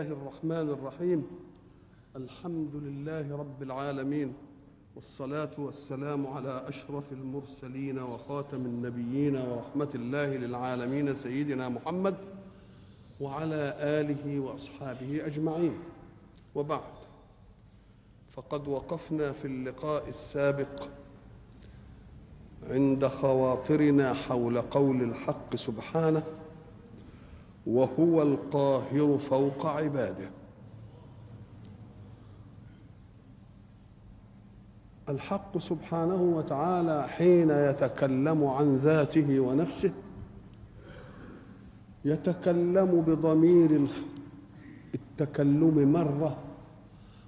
الله 0.00 0.12
الرحمن 0.12 0.70
الرحيم. 0.70 1.26
الحمد 2.16 2.76
لله 2.76 3.36
رب 3.36 3.62
العالمين 3.62 4.34
والصلاة 4.96 5.50
والسلام 5.58 6.26
على 6.26 6.68
أشرف 6.68 7.12
المرسلين 7.12 7.98
وخاتم 7.98 8.66
النبيين 8.66 9.36
ورحمة 9.36 9.88
الله 9.94 10.36
للعالمين 10.36 11.14
سيدنا 11.14 11.68
محمد 11.68 12.14
وعلى 13.20 13.74
آله 13.78 14.40
وأصحابه 14.40 15.26
أجمعين. 15.26 15.74
وبعد 16.54 16.92
فقد 18.30 18.68
وقفنا 18.68 19.32
في 19.32 19.44
اللقاء 19.44 20.08
السابق 20.08 20.88
عند 22.70 23.06
خواطرنا 23.06 24.14
حول 24.14 24.60
قول 24.60 25.02
الحق 25.02 25.56
سبحانه 25.56 26.22
وهو 27.66 28.22
القاهر 28.22 29.18
فوق 29.18 29.66
عباده. 29.66 30.30
الحق 35.08 35.58
سبحانه 35.58 36.22
وتعالى 36.22 37.08
حين 37.08 37.50
يتكلم 37.50 38.44
عن 38.44 38.76
ذاته 38.76 39.40
ونفسه 39.40 39.92
يتكلم 42.04 43.00
بضمير 43.06 43.86
التكلم 44.94 45.92
مرة 45.92 46.36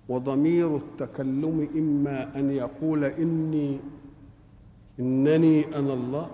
وضمير 0.08 0.77
التكلم 0.77 1.69
إما 1.77 2.39
أن 2.39 2.50
يقول 2.50 3.05
إني 3.05 3.80
إنني 5.00 5.78
أنا 5.78 5.92
الله 5.94 6.30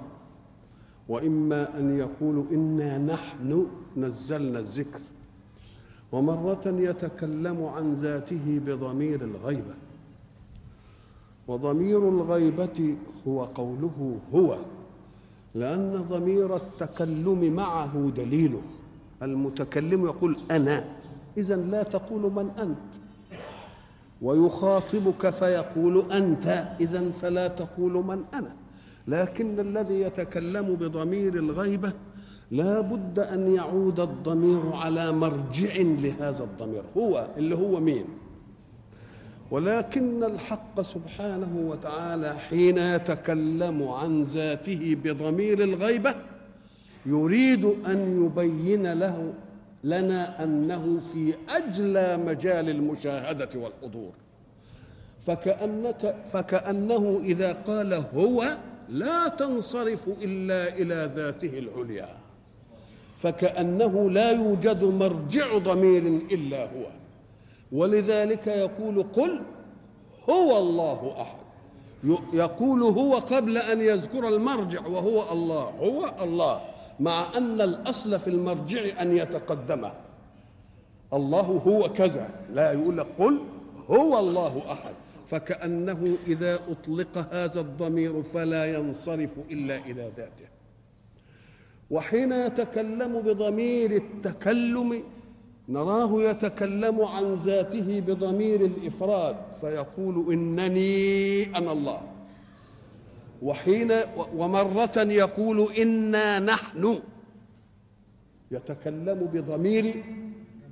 وإما 1.09 1.79
أن 1.79 1.99
يقول 1.99 2.45
إنا 2.53 2.99
نحن 2.99 3.67
نزلنا 4.01 4.59
الذكر 4.59 5.01
ومرة 6.13 6.65
يتكلم 6.67 7.65
عن 7.65 7.95
ذاته 7.95 8.61
بضمير 8.67 9.25
الغيبة. 9.25 9.75
وضمير 11.49 12.09
الغيبة 12.09 12.97
هو 13.29 13.45
قوله 13.45 14.19
هو 14.35 14.57
لأن 15.55 16.05
ضمير 16.09 16.57
التكلم 16.57 17.55
معه 17.55 18.13
دليله. 18.17 18.63
المتكلم 19.23 20.05
يقول 20.05 20.39
أنا 20.51 20.85
إذا 21.37 21.57
لا 21.57 21.83
تقول 21.83 22.23
من 22.33 22.51
أنت. 22.61 22.93
ويخاطبك 24.23 25.31
فيقول 25.31 26.13
أنت 26.13 26.47
إذا 26.81 27.11
فلا 27.11 27.49
تقول 27.49 27.93
من 27.93 28.25
أنا. 28.35 28.53
لكن 29.09 29.61
الذي 29.61 30.01
يتكلم 30.01 30.75
بضمير 30.75 31.35
الغيبة 31.35 31.93
لا 32.51 32.81
بد 32.81 33.19
أن 33.19 33.55
يعود 33.55 34.01
الضمير 34.01 34.73
على 34.73 35.13
مرجع 35.13 35.73
لهذا 35.77 36.45
الضمير. 36.45 36.83
هو 36.97 37.29
اللي 37.37 37.57
هو 37.57 37.81
مين؟ 37.81 38.05
ولكن 39.51 40.25
الحق 40.25 40.81
سبحانه 40.81 41.69
وتعالى 41.71 42.35
حين 42.39 42.79
يتكلم 42.79 43.89
عن 43.89 44.23
ذاته 44.23 44.97
بضمير 45.05 45.63
الغيبة 45.63 46.15
يريد 47.07 47.65
أن 47.65 48.25
يبين 48.25 48.93
له 48.93 49.33
لنا 49.85 50.45
أنه 50.45 51.01
في 51.13 51.35
أجلى 51.49 52.17
مجال 52.17 52.69
المشاهدة 52.69 53.49
والحضور. 53.55 54.13
فكأنك 55.27 56.17
فكأنه 56.33 57.21
إذا 57.25 57.53
قال 57.53 57.95
هو 58.15 58.57
لا 58.89 59.29
تنصرف 59.29 60.09
إلا 60.09 60.77
إلى 60.77 61.11
ذاته 61.15 61.59
العليا. 61.59 62.28
فكأنه 63.19 64.11
لا 64.11 64.31
يوجد 64.31 64.85
مرجع 64.85 65.59
ضمير 65.59 66.03
إلا 66.07 66.63
هو. 66.65 66.87
ولذلك 67.73 68.47
يقول 68.47 69.03
قل 69.03 69.43
هو 70.31 70.59
الله 70.59 71.15
أحد. 71.21 71.39
يقول 72.33 72.83
هو 72.83 73.15
قبل 73.15 73.59
أن 73.59 73.81
يذكر 73.81 74.29
المرجع 74.29 74.87
وهو 74.87 75.33
الله. 75.33 75.63
هو 75.63 76.15
الله. 76.23 76.61
مع 77.01 77.27
أن 77.37 77.61
الأصل 77.61 78.19
في 78.19 78.31
المرجع 78.31 79.03
أن 79.03 79.17
يتقدم. 79.17 79.89
الله 81.13 81.63
هو 81.67 81.89
كذا. 81.93 82.29
لا 82.53 82.73
يقول 82.73 83.05
قل 83.19 83.39
هو 83.91 84.19
الله 84.19 84.63
أحد. 84.73 84.95
فكأنه 85.27 86.17
إذا 86.27 86.61
أطلق 86.69 87.19
هذا 87.33 87.61
الضمير 87.61 88.23
فلا 88.23 88.77
ينصرف 88.77 89.31
إلا 89.51 89.77
إلى 89.77 90.11
ذاته. 90.17 90.58
وحين 91.91 92.33
يتكلم 92.33 93.21
بضمير 93.21 93.91
التكلم 93.93 95.03
نراه 95.69 96.23
يتكلم 96.23 97.01
عن 97.01 97.35
ذاته 97.35 98.01
بضمير 98.01 98.65
الإفراد 98.65 99.37
فيقول 99.61 100.33
إنني 100.33 101.45
أنا 101.57 101.73
الله. 101.73 102.01
وحين 103.43 103.93
ومرة 104.35 104.93
يقول 104.97 105.73
إنا 105.73 106.39
نحن. 106.39 106.99
يتكلم 108.51 109.31
بضمير 109.33 110.05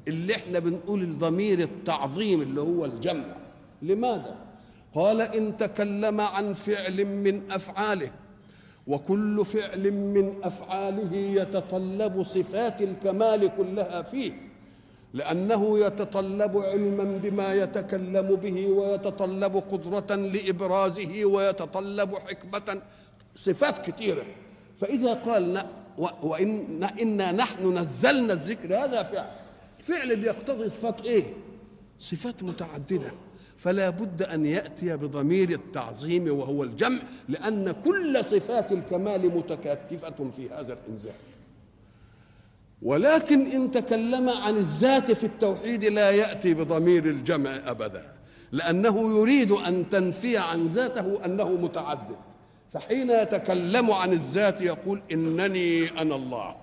اللي 0.08 0.34
إحنا 0.34 0.58
بنقول 0.58 1.02
الضمير 1.02 1.58
التعظيم 1.60 2.42
اللي 2.42 2.60
هو 2.60 2.84
الجمع. 2.84 3.36
لماذا؟ 3.82 4.36
قال 4.94 5.20
إن 5.20 5.56
تكلم 5.56 6.20
عن 6.20 6.52
فعل 6.52 7.04
من 7.04 7.50
أفعاله. 7.50 8.10
وكل 8.86 9.44
فعل 9.44 9.90
من 9.92 10.34
أفعاله 10.42 11.16
يتطلب 11.16 12.22
صفات 12.22 12.82
الكمال 12.82 13.50
كلها 13.56 14.02
فيه 14.02 14.32
لأنه 15.14 15.78
يتطلب 15.78 16.56
علما 16.58 17.18
بما 17.22 17.54
يتكلم 17.54 18.34
به 18.36 18.66
ويتطلب 18.68 19.56
قدرة 19.56 20.14
لإبرازه 20.16 21.24
ويتطلب 21.24 22.14
حكمة 22.14 22.82
صفات 23.36 23.90
كثيرة 23.90 24.22
فإذا 24.80 25.14
قال 25.14 25.62
وإن 26.22 26.84
إنا 26.84 27.32
نحن 27.32 27.78
نزلنا 27.78 28.32
الذكر 28.32 28.76
هذا 28.76 29.02
فعل 29.02 29.26
فعل 29.78 30.16
بيقتضي 30.16 30.68
صفات 30.68 31.00
إيه؟ 31.00 31.24
صفات 31.98 32.42
متعددة 32.42 33.10
فلا 33.58 33.90
بد 33.90 34.22
أن 34.22 34.46
يأتي 34.46 34.96
بضمير 34.96 35.50
التعظيم 35.50 36.38
وهو 36.38 36.62
الجمع 36.62 36.98
لأن 37.28 37.74
كل 37.84 38.24
صفات 38.24 38.72
الكمال 38.72 39.36
متكاتفة 39.36 40.30
في 40.36 40.50
هذا 40.50 40.72
الإنزال. 40.72 41.12
ولكن 42.82 43.46
إن 43.46 43.70
تكلم 43.70 44.28
عن 44.28 44.56
الذات 44.56 45.12
في 45.12 45.24
التوحيد 45.24 45.84
لا 45.84 46.10
يأتي 46.10 46.54
بضمير 46.54 47.04
الجمع 47.04 47.60
أبدا 47.66 48.12
لأنه 48.52 49.18
يريد 49.18 49.52
أن 49.52 49.88
تنفي 49.88 50.36
عن 50.36 50.66
ذاته 50.66 51.24
أنه 51.24 51.48
متعدد. 51.48 52.16
فحين 52.72 53.10
يتكلم 53.10 53.90
عن 53.90 54.12
الذات 54.12 54.60
يقول 54.60 55.02
إنني 55.12 56.00
أنا 56.00 56.14
الله 56.14 56.56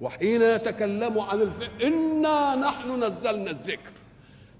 وحين 0.00 0.42
يتكلم 0.42 1.18
عن 1.18 1.40
الفعل 1.40 1.82
إنا 1.82 2.56
نحن 2.56 3.04
نزلنا 3.04 3.50
الذكر. 3.50 3.92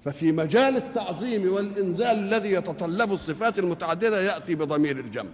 ففي 0.03 0.33
مجال 0.33 0.77
التعظيم 0.77 1.53
والإنزال 1.53 2.19
الذي 2.19 2.53
يتطلب 2.53 3.13
الصفات 3.13 3.59
المتعددة 3.59 4.21
يأتي 4.21 4.55
بضمير 4.55 4.99
الجمع. 5.01 5.31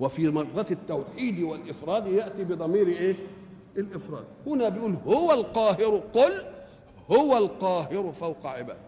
وفي 0.00 0.28
مرة 0.28 0.66
التوحيد 0.70 1.40
والإفراد 1.40 2.06
يأتي 2.06 2.44
بضمير 2.44 2.86
إيه؟ 2.86 3.16
الإفراد. 3.76 4.24
هنا 4.46 4.68
بيقول 4.68 4.94
هو 5.06 5.32
القاهر 5.32 5.96
قل 5.96 6.32
هو 7.10 7.36
القاهر 7.38 8.12
فوق 8.12 8.46
عباده 8.46 8.78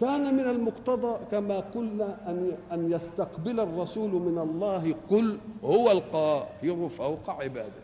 كان 0.00 0.34
من 0.34 0.40
المقتضى 0.50 1.18
كما 1.30 1.60
قلنا 1.60 2.30
أن 2.30 2.52
أن 2.72 2.92
يستقبل 2.92 3.60
الرسول 3.60 4.10
من 4.10 4.38
الله 4.38 4.94
قل 5.10 5.38
هو 5.64 5.90
القاهر 5.90 6.88
فوق 6.88 7.30
عباده 7.30 7.82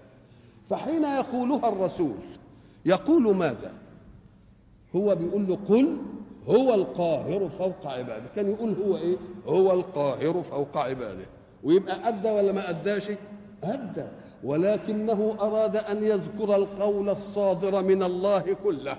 فحين 0.69 1.05
يقولها 1.05 1.69
الرسول 1.69 2.15
يقول 2.87 3.37
ماذا؟ 3.37 3.73
هو 4.97 5.15
بيقول 5.15 5.47
له 5.49 5.59
قل 5.69 5.97
هو 6.49 6.75
القاهر 6.75 7.49
فوق 7.49 7.87
عباده. 7.87 8.25
كان 8.37 8.51
يقول 8.51 8.75
هو 8.87 8.97
إيه؟ 8.97 9.17
هو 9.47 9.73
القاهر 9.73 10.43
فوق 10.43 10.77
عباده. 10.77 11.27
ويبقى 11.63 12.09
أدى 12.09 12.31
ولا 12.31 12.53
ما 12.53 12.71
أداش؟ 12.71 13.11
أدى. 13.63 14.05
ولكنه 14.45 15.37
أراد 15.41 15.77
أن 15.77 16.05
يذكر 16.05 16.57
القول 16.57 17.09
الصادر 17.09 17.83
من 17.83 18.03
الله 18.03 18.57
كله. 18.65 18.97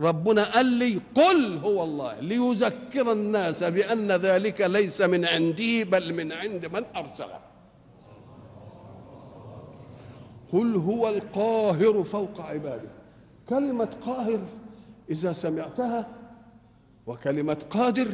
ربنا 0.00 0.44
قال 0.44 0.66
لي 0.66 1.00
قل 1.14 1.58
هو 1.64 1.84
الله 1.84 2.20
ليذكر 2.20 3.12
الناس 3.12 3.62
بأن 3.62 4.12
ذلك 4.12 4.60
ليس 4.60 5.00
من 5.00 5.24
عنده 5.24 5.84
بل 5.84 6.14
من 6.14 6.32
عند 6.32 6.66
من 6.66 6.84
ارسله 6.96 7.38
قل 10.52 10.76
هو 10.76 11.08
القاهر 11.08 12.02
فوق 12.04 12.40
عباده. 12.40 12.88
كلمة 13.48 13.88
قاهر 14.06 14.38
إذا 15.10 15.32
سمعتها 15.32 16.08
وكلمة 17.06 17.64
قادر 17.70 18.08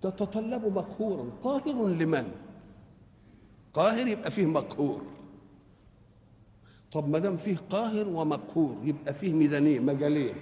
تتطلب 0.00 0.66
مقهورا 0.78 1.30
قاهر 1.42 1.88
لمن؟ 1.88 2.32
قاهر 3.72 4.06
يبقى 4.06 4.30
فيه 4.30 4.46
مقهور. 4.46 5.02
طب 6.92 7.08
ما 7.08 7.18
دام 7.18 7.36
فيه 7.36 7.56
قاهر 7.70 8.08
ومقهور 8.08 8.76
يبقى 8.84 9.14
فيه 9.14 9.32
ميدانين 9.32 9.82
مجالين 9.86 10.34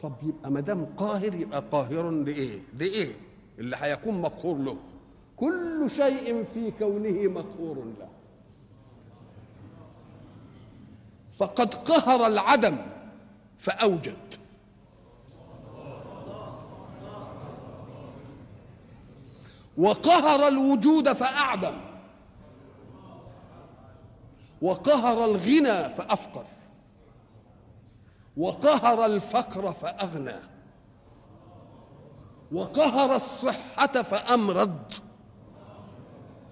طب 0.00 0.12
يبقى 0.22 0.50
ما 0.50 0.60
دام 0.60 0.84
قاهر 0.84 1.34
يبقى 1.34 1.64
قاهر 1.72 2.10
لإيه؟ 2.10 2.58
لإيه؟ 2.78 3.12
اللي 3.58 3.76
هيكون 3.80 4.20
مقهور 4.20 4.58
له. 4.58 4.76
كل 5.36 5.90
شيء 5.90 6.44
في 6.44 6.70
كونه 6.70 7.28
مقهور 7.32 7.84
له. 7.98 8.08
فقد 11.38 11.74
قهر 11.74 12.26
العدم 12.26 12.76
فأوجد. 13.58 14.34
وقهر 19.78 20.48
الوجود 20.48 21.12
فأعدم. 21.12 21.80
وقهر 24.62 25.24
الغنى 25.24 25.88
فأفقر. 25.90 26.44
وقهر 28.36 29.04
الفقر 29.04 29.72
فأغنى. 29.72 30.40
وقهر 32.52 33.16
الصحة 33.16 34.02
فأمرض. 34.02 34.92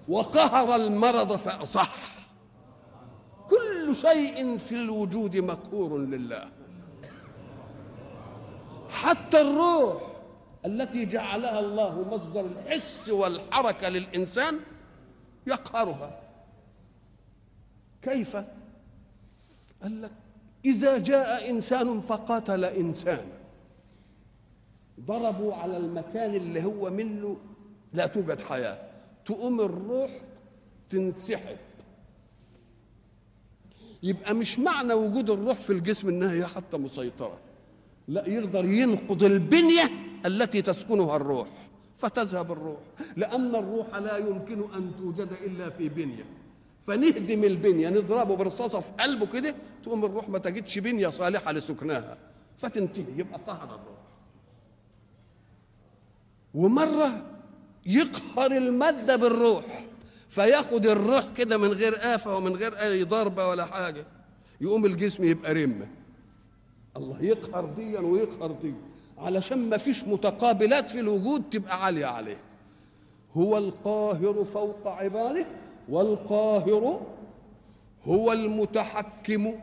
وقهر 0.09 0.75
المرض 0.75 1.35
فأصح. 1.35 1.95
كل 3.93 3.99
شيء 3.99 4.57
في 4.57 4.75
الوجود 4.75 5.37
مقهور 5.37 5.97
لله. 5.97 6.49
حتى 8.89 9.41
الروح 9.41 10.01
التي 10.65 11.05
جعلها 11.05 11.59
الله 11.59 12.15
مصدر 12.15 12.45
الحس 12.45 13.09
والحركة 13.09 13.89
للإنسان 13.89 14.59
يقهرها. 15.47 16.21
كيف؟ 18.01 18.35
قال 19.83 20.01
لك 20.01 20.11
إذا 20.65 20.97
جاء 20.97 21.49
إنسان 21.49 22.01
فقاتل 22.01 22.65
إنسانا 22.65 23.37
ضربوا 24.99 25.53
على 25.55 25.77
المكان 25.77 26.35
اللي 26.35 26.63
هو 26.63 26.89
منه 26.89 27.37
لا 27.93 28.07
توجد 28.07 28.41
حياة. 28.41 28.77
تقوم 29.25 29.61
الروح 29.61 30.11
تنسحب. 30.89 31.57
يبقى 34.03 34.33
مش 34.33 34.59
معنى 34.59 34.93
وجود 34.93 35.29
الروح 35.29 35.57
في 35.59 35.69
الجسم 35.69 36.07
إنها 36.09 36.31
هي 36.33 36.45
حتى 36.45 36.77
مسيطرة. 36.77 37.37
لا 38.07 38.29
يقدر 38.29 38.65
ينقض 38.65 39.23
البنية 39.23 39.89
التي 40.25 40.61
تسكنها 40.61 41.15
الروح 41.15 41.47
فتذهب 41.97 42.51
الروح. 42.51 42.79
لأن 43.17 43.55
الروح 43.55 43.95
لا 43.95 44.17
يمكن 44.17 44.73
أن 44.73 44.91
توجد 44.97 45.29
إلا 45.45 45.69
في 45.69 45.89
بنية. 45.89 46.25
فنهدم 46.87 47.43
البنية 47.43 47.89
نضربه 47.89 48.35
برصاصة 48.35 48.79
في 48.79 48.87
قلبه 48.99 49.25
كده 49.25 49.55
تقوم 49.83 50.05
الروح 50.05 50.29
ما 50.29 50.39
تجدش 50.39 50.79
بنية 50.79 51.07
صالحة 51.07 51.51
لسكنها. 51.51 52.17
فتنتهي 52.57 53.05
يبقى 53.17 53.39
قهر 53.47 53.63
الروح. 53.63 53.97
ومرة 56.53 57.25
يقهر 57.85 58.51
المادة 58.51 59.15
بالروح. 59.15 59.85
فياخد 60.33 60.85
الروح 60.85 61.25
كده 61.37 61.57
من 61.57 61.67
غير 61.67 62.15
آفة 62.15 62.35
ومن 62.35 62.55
غير 62.55 62.79
أي 62.81 63.03
ضربة 63.03 63.47
ولا 63.47 63.65
حاجة. 63.65 64.05
يقوم 64.61 64.85
الجسم 64.85 65.23
يبقى 65.23 65.53
رمة. 65.53 65.87
الله 66.97 67.23
يقهر 67.23 67.65
ديا 67.65 67.99
ويقهر 67.99 68.51
دي 68.51 68.73
علشان 69.17 69.69
ما 69.69 69.77
فيش 69.77 70.03
متقابلات 70.03 70.89
في 70.89 70.99
الوجود 70.99 71.43
تبقى 71.51 71.85
عالية 71.85 72.05
عليه. 72.05 72.37
هو 73.33 73.57
القاهر 73.57 74.43
فوق 74.45 74.87
عباده 74.87 75.45
والقاهر 75.89 77.01
هو 78.05 78.31
المتحكم 78.31 79.53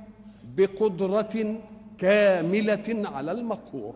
بقدرة 0.57 1.61
كاملة 1.99 3.03
على 3.05 3.33
المقهور. 3.33 3.95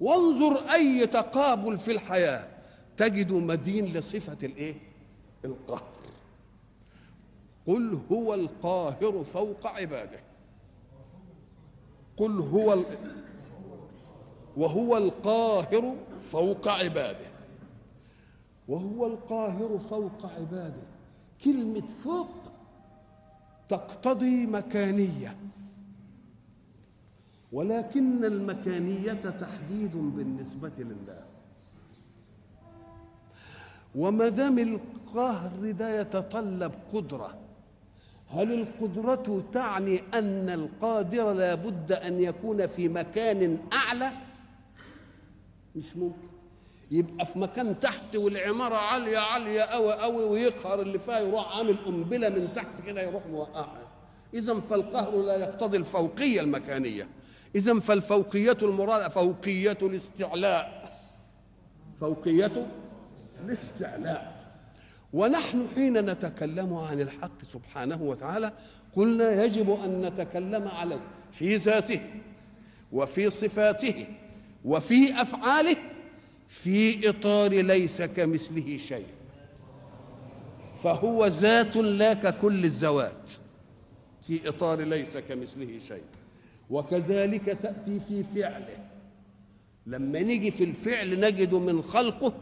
وانظر 0.00 0.58
أي 0.72 1.06
تقابل 1.06 1.78
في 1.78 1.90
الحياة 1.90 2.44
تجد 2.96 3.32
مدين 3.32 3.84
لصفة 3.86 4.38
الإيه؟ 4.42 4.93
القهر. 5.44 5.94
قل 7.66 8.00
هو 8.12 8.34
القاهر 8.34 9.24
فوق 9.24 9.66
عباده. 9.66 10.20
قل 12.16 12.40
هو 12.40 12.72
ال... 12.72 12.84
وهو 14.56 14.96
القاهر 14.96 15.96
فوق 16.30 16.68
عباده. 16.68 17.26
وهو 18.68 19.06
القاهر 19.06 19.78
فوق 19.78 20.26
عباده. 20.26 20.82
كلمة 21.44 21.86
فوق 21.86 22.28
تقتضي 23.68 24.46
مكانية. 24.46 25.36
ولكن 27.52 28.24
المكانية 28.24 29.12
تحديد 29.12 29.96
بالنسبة 29.96 30.72
لله. 30.78 31.23
وما 33.94 34.28
دام 34.28 34.58
القهر 34.58 35.70
ده 35.72 36.00
يتطلب 36.00 36.72
قدرة. 36.94 37.34
هل 38.28 38.52
القدرة 38.52 39.42
تعني 39.52 40.02
أن 40.14 40.48
القادر 40.48 41.32
لابد 41.32 41.92
أن 41.92 42.20
يكون 42.20 42.66
في 42.66 42.88
مكان 42.88 43.58
أعلى؟ 43.72 44.10
مش 45.76 45.96
ممكن. 45.96 46.28
يبقى 46.90 47.26
في 47.26 47.38
مكان 47.38 47.80
تحت 47.80 48.16
والعمارة 48.16 48.74
عالية 48.76 49.18
عالية 49.18 49.60
أوي 49.62 49.92
أوي 49.92 50.24
ويقهر 50.24 50.82
اللي 50.82 50.98
فيها 50.98 51.18
يروح 51.20 51.56
عامل 51.56 51.76
قنبلة 51.86 52.28
من 52.28 52.48
تحت 52.54 52.80
كده 52.86 53.02
يروح 53.02 53.26
موقعها. 53.26 53.82
إذا 54.34 54.60
فالقهر 54.60 55.22
لا 55.22 55.36
يقتضي 55.36 55.76
الفوقية 55.76 56.40
المكانية. 56.40 57.08
إذا 57.56 57.80
فالفوقية 57.80 58.56
المراد 58.62 59.10
فوقية 59.10 59.78
الاستعلاء. 59.82 60.84
فوقية 61.96 62.66
الاستعلاء. 63.44 64.34
ونحن 65.12 65.66
حين 65.74 66.10
نتكلم 66.10 66.74
عن 66.74 67.00
الحق 67.00 67.44
سبحانه 67.52 68.02
وتعالى 68.02 68.52
قلنا 68.96 69.44
يجب 69.44 69.70
أن 69.70 70.00
نتكلم 70.00 70.68
عليه 70.68 71.00
في 71.32 71.56
ذاته 71.56 72.00
وفي 72.92 73.30
صفاته 73.30 74.06
وفي 74.64 75.22
أفعاله 75.22 75.76
في 76.48 77.08
إطار 77.08 77.50
ليس 77.50 78.02
كمثله 78.02 78.76
شيء. 78.76 79.06
فهو 80.82 81.26
ذات 81.26 81.76
لا 81.76 82.14
ككل 82.14 82.64
الذوات 82.64 83.30
في 84.22 84.48
إطار 84.48 84.80
ليس 84.80 85.16
كمثله 85.16 85.78
شيء. 85.78 86.04
وكذلك 86.70 87.44
تأتي 87.44 88.00
في 88.00 88.22
فعله. 88.22 88.78
لما 89.86 90.22
نيجي 90.22 90.50
في 90.50 90.64
الفعل 90.64 91.20
نجد 91.20 91.54
من 91.54 91.82
خلقه 91.82 92.32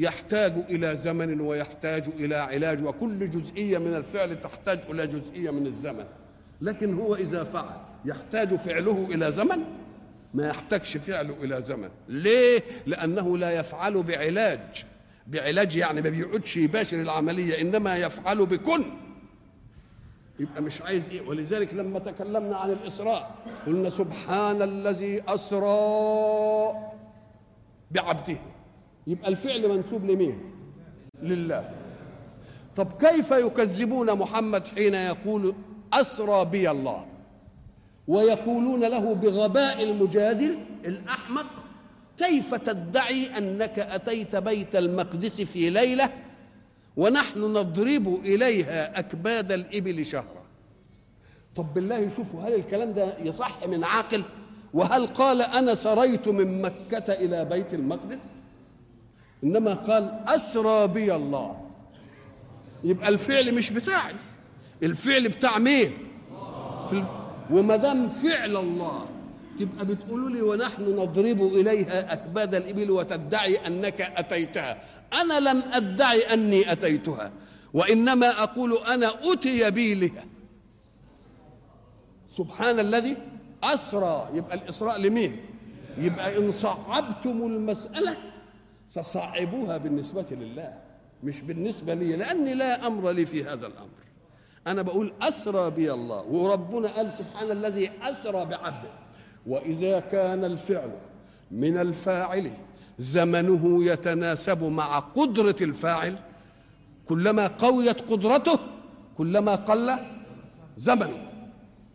يحتاج 0.00 0.52
إلى 0.70 0.96
زمن 0.96 1.40
ويحتاج 1.40 2.08
إلى 2.08 2.34
علاج 2.34 2.84
وكل 2.84 3.30
جزئية 3.30 3.78
من 3.78 3.94
الفعل 3.94 4.40
تحتاج 4.40 4.80
إلى 4.90 5.06
جزئية 5.06 5.50
من 5.50 5.66
الزمن. 5.66 6.04
لكن 6.60 6.94
هو 6.94 7.14
إذا 7.14 7.44
فعل 7.44 7.76
يحتاج 8.04 8.54
فعله 8.54 9.06
إلى 9.06 9.32
زمن؟ 9.32 9.64
ما 10.34 10.48
يحتاجش 10.48 10.96
فعله 10.96 11.34
إلى 11.42 11.60
زمن. 11.60 11.88
ليه؟ 12.08 12.62
لأنه 12.86 13.38
لا 13.38 13.50
يفعل 13.50 14.02
بعلاج. 14.02 14.84
بعلاج 15.26 15.76
يعني 15.76 16.02
ما 16.02 16.08
بيقعدش 16.08 16.56
يباشر 16.56 17.02
العملية 17.02 17.60
إنما 17.60 17.96
يفعل 17.96 18.46
بكن. 18.46 18.84
يبقى 20.38 20.62
مش 20.62 20.82
عايز 20.82 21.08
إيه؟ 21.08 21.20
ولذلك 21.28 21.74
لما 21.74 21.98
تكلمنا 21.98 22.56
عن 22.56 22.70
الإسراء 22.70 23.34
قلنا 23.66 23.90
سبحان 23.90 24.62
الذي 24.62 25.22
أسرى 25.28 25.70
بعبده. 27.90 28.38
يبقى 29.06 29.28
الفعل 29.28 29.68
منسوب 29.68 30.04
لمين؟ 30.04 30.38
لله. 31.22 31.70
طب 32.76 32.88
كيف 33.00 33.30
يكذبون 33.30 34.18
محمد 34.18 34.66
حين 34.66 34.94
يقول 34.94 35.54
أسرى 35.92 36.44
بي 36.44 36.70
الله؟ 36.70 37.06
ويقولون 38.08 38.80
له 38.80 39.14
بغباء 39.14 39.82
المجادل 39.82 40.58
الأحمق 40.84 41.46
كيف 42.18 42.54
تدعي 42.54 43.38
أنك 43.38 43.78
أتيت 43.78 44.36
بيت 44.36 44.76
المقدس 44.76 45.40
في 45.40 45.70
ليلة 45.70 46.10
ونحن 46.96 47.38
نضرب 47.40 48.20
إليها 48.24 48.98
أكباد 48.98 49.52
الإبل 49.52 50.06
شهرا؟ 50.06 50.40
طب 51.56 51.74
بالله 51.74 52.08
شوفوا 52.08 52.42
هل 52.42 52.54
الكلام 52.54 52.92
ده 52.92 53.18
يصح 53.18 53.66
من 53.66 53.84
عاقل؟ 53.84 54.22
وهل 54.74 55.06
قال 55.06 55.42
أنا 55.42 55.74
سريت 55.74 56.28
من 56.28 56.62
مكة 56.62 57.12
إلى 57.12 57.44
بيت 57.44 57.74
المقدس؟ 57.74 58.18
إنما 59.44 59.74
قال 59.74 60.20
أسرى 60.26 60.88
بي 60.88 61.14
الله. 61.14 61.56
يبقى 62.84 63.08
الفعل 63.08 63.54
مش 63.54 63.70
بتاعي. 63.70 64.14
الفعل 64.82 65.28
بتاع 65.28 65.58
مين؟ 65.58 65.92
في. 66.90 67.04
وما 67.50 67.76
دام 67.76 68.08
فعل 68.08 68.56
الله 68.56 69.06
تبقى 69.60 69.86
بتقولوا 69.86 70.30
لي 70.30 70.42
ونحن 70.42 70.82
نضرب 70.82 71.42
إليها 71.42 72.12
أكباد 72.12 72.54
الإبل 72.54 72.90
وتدعي 72.90 73.66
أنك 73.66 74.00
أتيتها. 74.00 74.82
أنا 75.20 75.40
لم 75.40 75.62
أدعي 75.72 76.20
أني 76.20 76.72
أتيتها 76.72 77.32
وإنما 77.74 78.42
أقول 78.42 78.78
أنا 78.78 79.12
أتي 79.32 79.70
بي 79.70 79.94
لها. 79.94 80.24
سبحان 82.26 82.80
الذي 82.80 83.16
أسرى. 83.62 84.28
يبقى 84.34 84.54
الإسراء 84.56 85.00
لمين؟ 85.00 85.36
يبقى 85.98 86.38
إن 86.38 86.50
صعبتم 86.50 87.30
المسألة 87.30 88.16
فصعبوها 88.90 89.78
بالنسبة 89.78 90.26
لله 90.30 90.74
مش 91.22 91.40
بالنسبة 91.40 91.94
لي 91.94 92.16
لأني 92.16 92.54
لا 92.54 92.86
أمر 92.86 93.10
لي 93.10 93.26
في 93.26 93.44
هذا 93.44 93.66
الأمر. 93.66 94.00
أنا 94.66 94.82
بقول 94.82 95.12
أسرى 95.22 95.70
بي 95.70 95.92
الله 95.92 96.22
وربنا 96.22 96.88
قال 96.88 97.10
سبحان 97.10 97.50
الذي 97.50 97.90
أسرى 98.02 98.44
بعبده. 98.44 98.90
وإذا 99.46 100.00
كان 100.00 100.44
الفعل 100.44 100.90
من 101.50 101.76
الفاعل 101.76 102.50
زمنه 102.98 103.84
يتناسب 103.84 104.64
مع 104.64 104.98
قدرة 104.98 105.56
الفاعل 105.60 106.18
كلما 107.08 107.46
قويت 107.46 108.00
قدرته 108.00 108.58
كلما 109.18 109.54
قل 109.54 109.98
زمنه. 110.76 111.30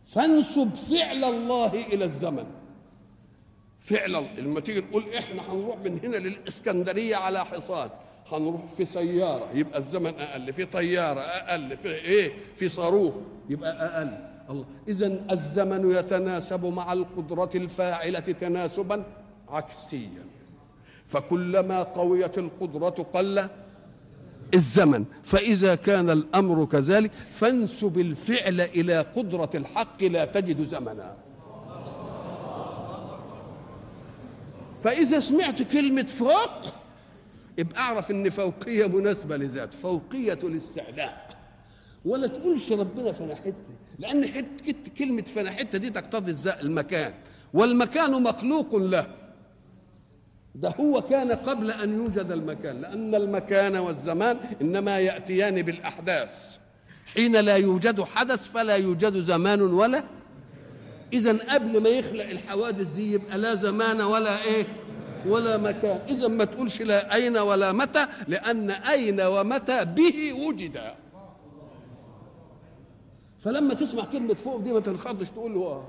فانسب 0.07 0.75
فعل 0.75 1.23
الله 1.23 1.73
إلى 1.73 2.05
الزمن. 2.05 2.45
فعل 3.85 4.27
لما 4.37 4.59
تيجي 4.59 4.81
تقول 4.81 5.03
إحنا 5.17 5.51
هنروح 5.53 5.77
من 5.77 5.99
هنا 6.03 6.17
للإسكندرية 6.17 7.15
على 7.15 7.45
حصان 7.45 7.89
هنروح 8.31 8.65
في 8.65 8.85
سيارة 8.85 9.47
يبقى 9.53 9.77
الزمن 9.79 10.13
أقل 10.19 10.53
في 10.53 10.65
طيارة 10.65 11.19
أقل 11.19 11.77
في 11.77 11.87
إيه؟ 11.95 12.33
في 12.55 12.69
صاروخ 12.69 13.13
يبقى 13.49 13.71
أقل. 13.85 14.17
الله. 14.49 14.65
اذا 14.87 15.19
الزمن 15.31 15.91
يتناسب 15.91 16.65
مع 16.65 16.93
القدرة 16.93 17.49
الفاعلة 17.55 18.19
تناسبا 18.19 19.03
عكسيا. 19.49 20.25
فكلما 21.07 21.83
قويت 21.83 22.37
القدرة 22.37 22.89
قل 22.89 23.47
الزمن. 24.53 25.05
فإذا 25.23 25.75
كان 25.75 26.09
الأمر 26.09 26.65
كذلك 26.65 27.11
فانسب 27.31 27.97
الفعل 27.99 28.61
إلى 28.61 28.99
قدرة 28.99 29.49
الحق 29.55 30.03
لا 30.03 30.25
تجد 30.25 30.63
زمنا. 30.67 31.15
فإذا 34.85 35.19
سمعت 35.19 35.61
كلمة 35.61 36.03
فوق 36.03 36.73
يبقى 37.57 37.79
أعرف 37.81 38.11
إن 38.11 38.29
فوقية 38.29 38.87
مناسبة 38.87 39.37
لذات 39.37 39.73
فوقية 39.73 40.39
الاستعلاء 40.43 41.35
ولا 42.05 42.27
تقولش 42.27 42.71
ربنا 42.71 43.11
فانا 43.11 43.35
حتة 43.35 43.75
لأن 43.99 44.27
حتة 44.27 44.73
كلمة 44.97 45.21
فانا 45.21 45.51
حتة 45.51 45.77
دي 45.77 45.89
تقتضي 45.89 46.51
المكان. 46.61 47.13
والمكان 47.53 48.23
مخلوق 48.23 48.75
له. 48.75 49.07
ده 50.55 50.69
هو 50.69 51.01
كان 51.01 51.31
قبل 51.31 51.71
أن 51.71 51.95
يوجد 51.95 52.31
المكان 52.31 52.81
لأن 52.81 53.15
المكان 53.15 53.75
والزمان 53.75 54.37
إنما 54.61 54.99
يأتيان 54.99 55.61
بالأحداث. 55.61 56.57
حين 57.13 57.35
لا 57.35 57.55
يوجد 57.55 58.01
حدث 58.01 58.47
فلا 58.47 58.75
يوجد 58.75 59.17
زمان 59.21 59.61
ولا 59.61 60.03
إذا 61.13 61.53
قبل 61.53 61.81
ما 61.83 61.89
يخلق 61.89 62.25
الحوادث 62.29 62.93
دي 62.95 63.13
يبقى 63.13 63.37
لا 63.37 63.55
زمان 63.55 64.01
ولا 64.01 64.43
إيه 64.43 64.65
ولا 65.27 65.57
مكان 65.57 65.99
إذا 66.09 66.27
ما 66.27 66.43
تقولش 66.45 66.81
لا 66.81 67.15
أين 67.15 67.37
ولا 67.37 67.71
متى 67.71 68.07
لأن 68.27 68.69
أين 68.71 69.21
ومتى 69.21 69.85
به 69.85 70.33
وجد. 70.47 70.81
فلما 73.39 73.73
تسمع 73.73 74.05
كلمة 74.05 74.33
فوق 74.33 74.61
دي 74.61 74.73
ما 74.73 74.79
تنخضش 74.79 75.29
تقول 75.29 75.53
له 75.53 75.87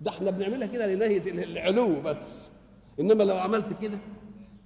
ده 0.00 0.10
إحنا 0.10 0.30
بنعملها 0.30 0.66
كده 0.66 0.94
لنهاية 0.94 1.30
العلو 1.30 2.00
بس. 2.00 2.50
إنما 3.00 3.22
لو 3.22 3.36
عملت 3.38 3.80
كده 3.82 3.98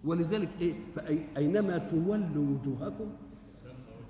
ولذلك 0.05 0.49
إيه 0.61 0.75
فاينما 0.97 1.79
تولوا 1.79 2.25
وجوهكم 2.59 3.11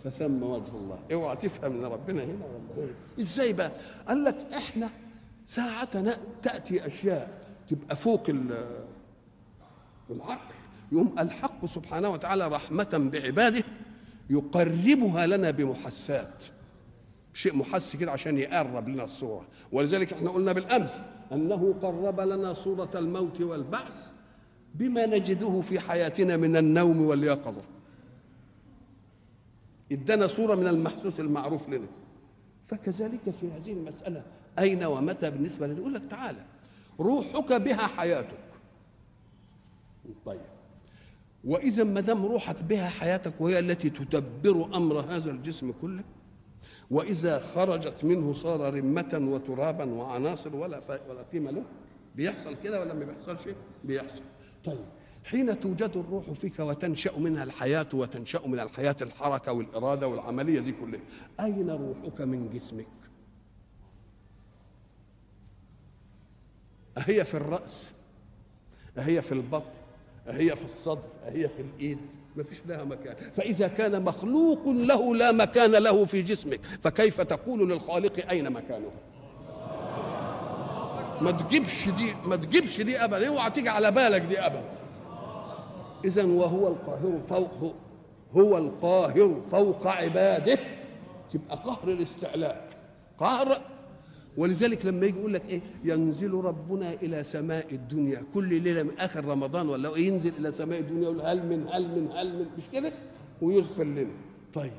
فثم 0.05 0.43
وجه 0.43 0.69
الله. 0.75 0.99
اوعى 1.13 1.37
تفهم 1.37 1.73
إن 1.73 1.85
ربنا 1.85 2.25
هنا 2.25 2.45
ولا 2.77 2.89
إزاي 3.21 3.53
بقى؟ 3.53 3.73
قال 4.09 4.25
لك 4.25 4.37
إحنا 4.57 4.91
ساعة 5.45 6.19
تأتي 6.43 6.87
أشياء 6.87 7.41
تبقى 7.69 7.97
فوق 7.97 8.31
العقل. 10.11 10.55
يوم 10.93 11.19
الحق 11.19 11.67
سبحانه 11.67 12.09
وتعالى 12.09 12.49
رحمة 12.49 13.11
بعباده 13.13 13.65
يقربها 14.31 15.27
لنا 15.27 15.51
بمحسات. 15.51 16.45
شيء 17.33 17.57
محس 17.57 17.97
كده 17.97 18.13
عشان 18.13 18.39
يقرب 18.39 18.89
لنا 18.89 19.05
الصورة. 19.05 19.47
ولذلك 19.73 20.13
إحنا 20.13 20.31
قلنا 20.31 20.53
بالأمس 20.53 21.03
أنه 21.33 21.75
قرب 21.83 22.21
لنا 22.21 22.53
صورة 22.53 22.91
الموت 22.95 23.41
والبعث 23.41 24.11
بما 24.75 25.07
نجده 25.07 25.61
في 25.61 25.81
حياتنا 25.81 26.37
من 26.37 26.57
النوم 26.57 27.01
واليقظة. 27.01 27.63
إدانا 29.93 30.27
صورة 30.27 30.55
من 30.55 30.67
المحسوس 30.67 31.21
المعروف 31.21 31.69
لنا. 31.69 31.87
فكذلك 32.65 33.31
في 33.31 33.53
هذه 33.53 33.73
المسألة 33.73 34.23
أين 34.59 34.85
ومتى 34.85 35.31
بالنسبة 35.31 35.67
لنا 35.67 35.79
يقول 35.79 35.95
لك 35.95 36.03
تعالى 36.11 36.45
روحك 37.01 37.53
بها 37.53 37.87
حياتك. 37.87 38.39
طيب. 40.27 40.41
وإذا 41.45 41.85
ما 41.85 42.01
دام 42.01 42.27
روحك 42.27 42.63
بها 42.63 42.89
حياتك 42.89 43.41
وهي 43.41 43.59
التي 43.59 43.91
تدبر 43.91 44.77
أمر 44.77 45.01
هذا 45.01 45.31
الجسم 45.31 45.73
كله 45.83 46.05
وإذا 46.91 47.39
خرجت 47.39 48.05
منه 48.05 48.33
صار 48.33 48.75
رمة 48.75 49.19
وترابا 49.33 49.85
وعناصر 49.95 50.57
ولا 50.57 50.81
ولا 51.09 51.23
قيمة 51.33 51.51
له 51.51 51.63
بيحصل 52.17 52.55
كده 52.65 52.81
ولا 52.81 52.95
ما 52.95 53.05
بيحصلش؟ 53.05 53.55
بيحصل. 53.85 54.23
طيب. 54.65 54.85
حين 55.25 55.61
توجد 55.61 55.91
الروح 55.97 56.31
فيك 56.31 56.59
وتنشأ 56.61 57.19
منها 57.19 57.45
الحياة 57.45 57.87
وتنشأ 57.95 58.41
من 58.47 58.61
الحياة 58.61 58.97
الحركة 59.03 59.53
والإرادة 59.53 60.09
والعملية 60.09 60.61
دي 60.61 60.73
كلها 60.73 61.01
أين 61.41 61.71
روحك 61.71 62.21
من 62.21 62.51
جسمك؟ 62.51 62.87
أهي 67.09 67.25
في 67.25 67.35
الرأس 67.35 67.93
أهي 68.99 69.23
في 69.23 69.33
البطن 69.33 69.71
أهي 70.29 70.57
في 70.57 70.65
الصدر 70.65 71.09
أهي 71.27 71.49
في 71.49 71.63
الإيد 71.63 71.99
ما 72.37 72.43
فيش 72.43 72.59
لها 72.67 72.85
مكان. 72.85 73.17
فإذا 73.33 73.69
كان 73.69 74.03
مخلوق 74.03 74.69
له 74.69 75.15
لا 75.15 75.33
مكان 75.33 75.71
له 75.71 76.05
في 76.05 76.23
جسمك 76.23 76.61
فكيف 76.83 77.21
تقول 77.21 77.71
للخالق 77.71 78.31
أين 78.31 78.53
مكانه؟ 78.53 78.91
ما 81.21 81.31
تجيبش 81.31 81.89
دي 81.89 82.15
ما 82.25 82.37
تجيبش 82.37 82.81
دي 82.81 83.05
ابدا. 83.05 83.29
اوعى 83.29 83.51
تيجي 83.51 83.69
على 83.69 83.91
بالك 83.91 84.21
دي 84.23 84.41
ابدا. 84.41 84.65
اذا 86.05 86.25
وهو 86.25 86.69
القاهر 86.69 87.21
فوق 87.21 87.75
هو 88.33 88.59
القاهر 88.59 89.41
فوق 89.41 89.87
عباده. 89.87 90.59
تبقى 91.33 91.57
قهر 91.57 91.89
الاستعلاء. 91.89 92.69
قهر 93.19 93.61
ولذلك 94.37 94.87
لما 94.87 95.07
يجي 95.07 95.19
يقول 95.19 95.35
لك 95.35 95.43
إيه؟ 95.49 95.61
ينزل 95.85 96.31
ربنا 96.35 96.93
إلى 96.93 97.25
سماء 97.25 97.67
الدنيا. 97.75 98.23
كل 98.35 98.63
ليلة 98.63 98.83
من 98.83 98.99
آخر 98.99 99.25
رمضان 99.25 99.69
ولا 99.69 99.97
ينزل 99.97 100.33
إلى 100.39 100.53
سماء 100.53 100.81
الدنيا 100.81 101.03
يقول 101.03 101.21
هل 101.21 101.47
من 101.47 101.67
هل 101.73 101.89
من 101.89 102.09
هل 102.15 102.39
من 102.39 102.47
مش 102.59 102.71
كده؟ 102.71 102.93
ويغفر 103.43 103.85
لنا. 103.85 104.11
طيب. 104.55 104.73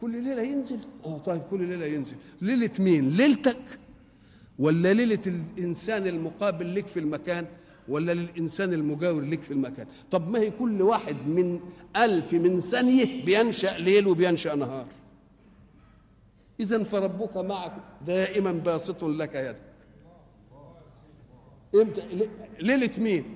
كل 0.00 0.24
ليلة 0.24 0.42
ينزل؟ 0.42 0.78
آه 1.04 1.18
طيب 1.18 1.42
كل 1.50 1.68
ليلة 1.68 1.86
ينزل. 1.86 2.16
ليلة 2.42 2.70
مين؟ 2.78 3.08
ليلتك؟ 3.08 3.60
ولا 4.58 4.92
ليلة 4.92 5.20
الإنسان 5.26 6.06
المقابل 6.06 6.74
لك 6.74 6.86
في 6.86 7.00
المكان؟ 7.00 7.46
ولا 7.88 8.14
للإنسان 8.14 8.72
المجاور 8.72 9.22
لك 9.22 9.42
في 9.42 9.50
المكان؟ 9.50 9.86
طب 10.10 10.28
ما 10.28 10.38
هي 10.38 10.50
كل 10.50 10.82
واحد 10.82 11.16
من 11.26 11.60
ألف 11.96 12.32
من 12.32 12.60
ثانية 12.60 13.24
بينشأ 13.24 13.76
ليل 13.78 14.06
وبينشأ 14.06 14.54
نهار. 14.54 14.86
إذا 16.60 16.84
فربك 16.84 17.36
معك 17.36 17.72
دائما 18.06 18.52
باسط 18.52 19.04
لك 19.04 19.34
يدك 19.34 19.74
إمتى 21.74 22.28
ليلة 22.60 22.90
مين؟ 22.98 23.34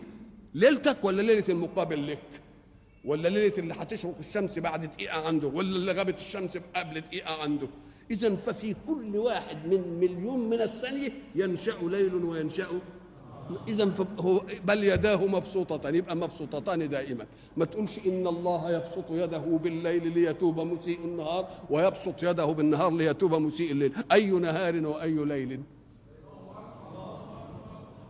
ليلتك 0.55 1.05
ولا 1.05 1.23
ليلة 1.23 1.45
المقابل 1.49 2.07
لك؟ 2.07 2.41
ولا 3.05 3.29
ليلة 3.29 3.53
اللي 3.59 3.75
هتشرق 3.75 4.19
الشمس 4.19 4.59
بعد 4.59 4.85
دقيقة 4.85 5.27
عنده 5.27 5.49
ولا 5.49 5.77
اللي 5.77 5.93
غابت 5.93 6.19
الشمس 6.19 6.59
قبل 6.77 7.01
دقيقة 7.01 7.43
عنده 7.43 7.69
إذا 8.11 8.37
ففي 8.37 8.75
كل 8.89 9.17
واحد 9.17 9.67
من 9.67 10.01
مليون 10.01 10.51
من 10.51 10.61
الثانية 10.61 11.09
ينشأ 11.35 11.77
ليل 11.83 12.15
وينشأ 12.15 12.69
إذا 13.69 13.93
هو 14.21 14.43
بل 14.65 14.85
يداه 14.85 15.27
مبسوطتان 15.27 15.95
يبقى 15.95 16.17
مبسوطتان 16.17 16.89
دائما. 16.89 17.27
ما 17.57 17.65
تقولش 17.65 17.99
إن 18.07 18.27
الله 18.27 18.71
يبسط 18.77 19.11
يده 19.11 19.39
بالليل 19.39 20.15
ليتوب 20.15 20.61
مسيء 20.61 20.99
النهار 21.05 21.49
ويبسط 21.71 22.23
يده 22.23 22.45
بالنهار 22.45 22.93
ليتوب 22.93 23.35
مسيء 23.35 23.71
الليل. 23.71 23.93
أي 24.13 24.31
نهار 24.31 24.87
وأي 24.87 25.25
ليل. 25.25 25.61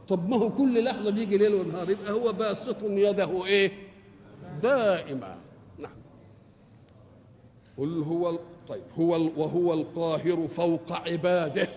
طب 0.08 0.28
ما 0.28 0.36
هو 0.36 0.50
كل 0.50 0.84
لحظة 0.84 1.10
بيجي 1.10 1.38
ليل 1.38 1.54
ونهار 1.54 1.90
يبقى 1.90 2.12
هو 2.12 2.32
باسط 2.32 2.82
يده 2.82 3.46
إيه؟ 3.46 3.72
دائما. 4.62 5.38
نعم. 5.78 5.96
قل 7.78 8.02
هو 8.02 8.38
طيب 8.68 8.82
هو 8.98 9.12
وهو 9.36 9.74
القاهر 9.74 10.48
فوق 10.48 10.92
عباده. 10.92 11.68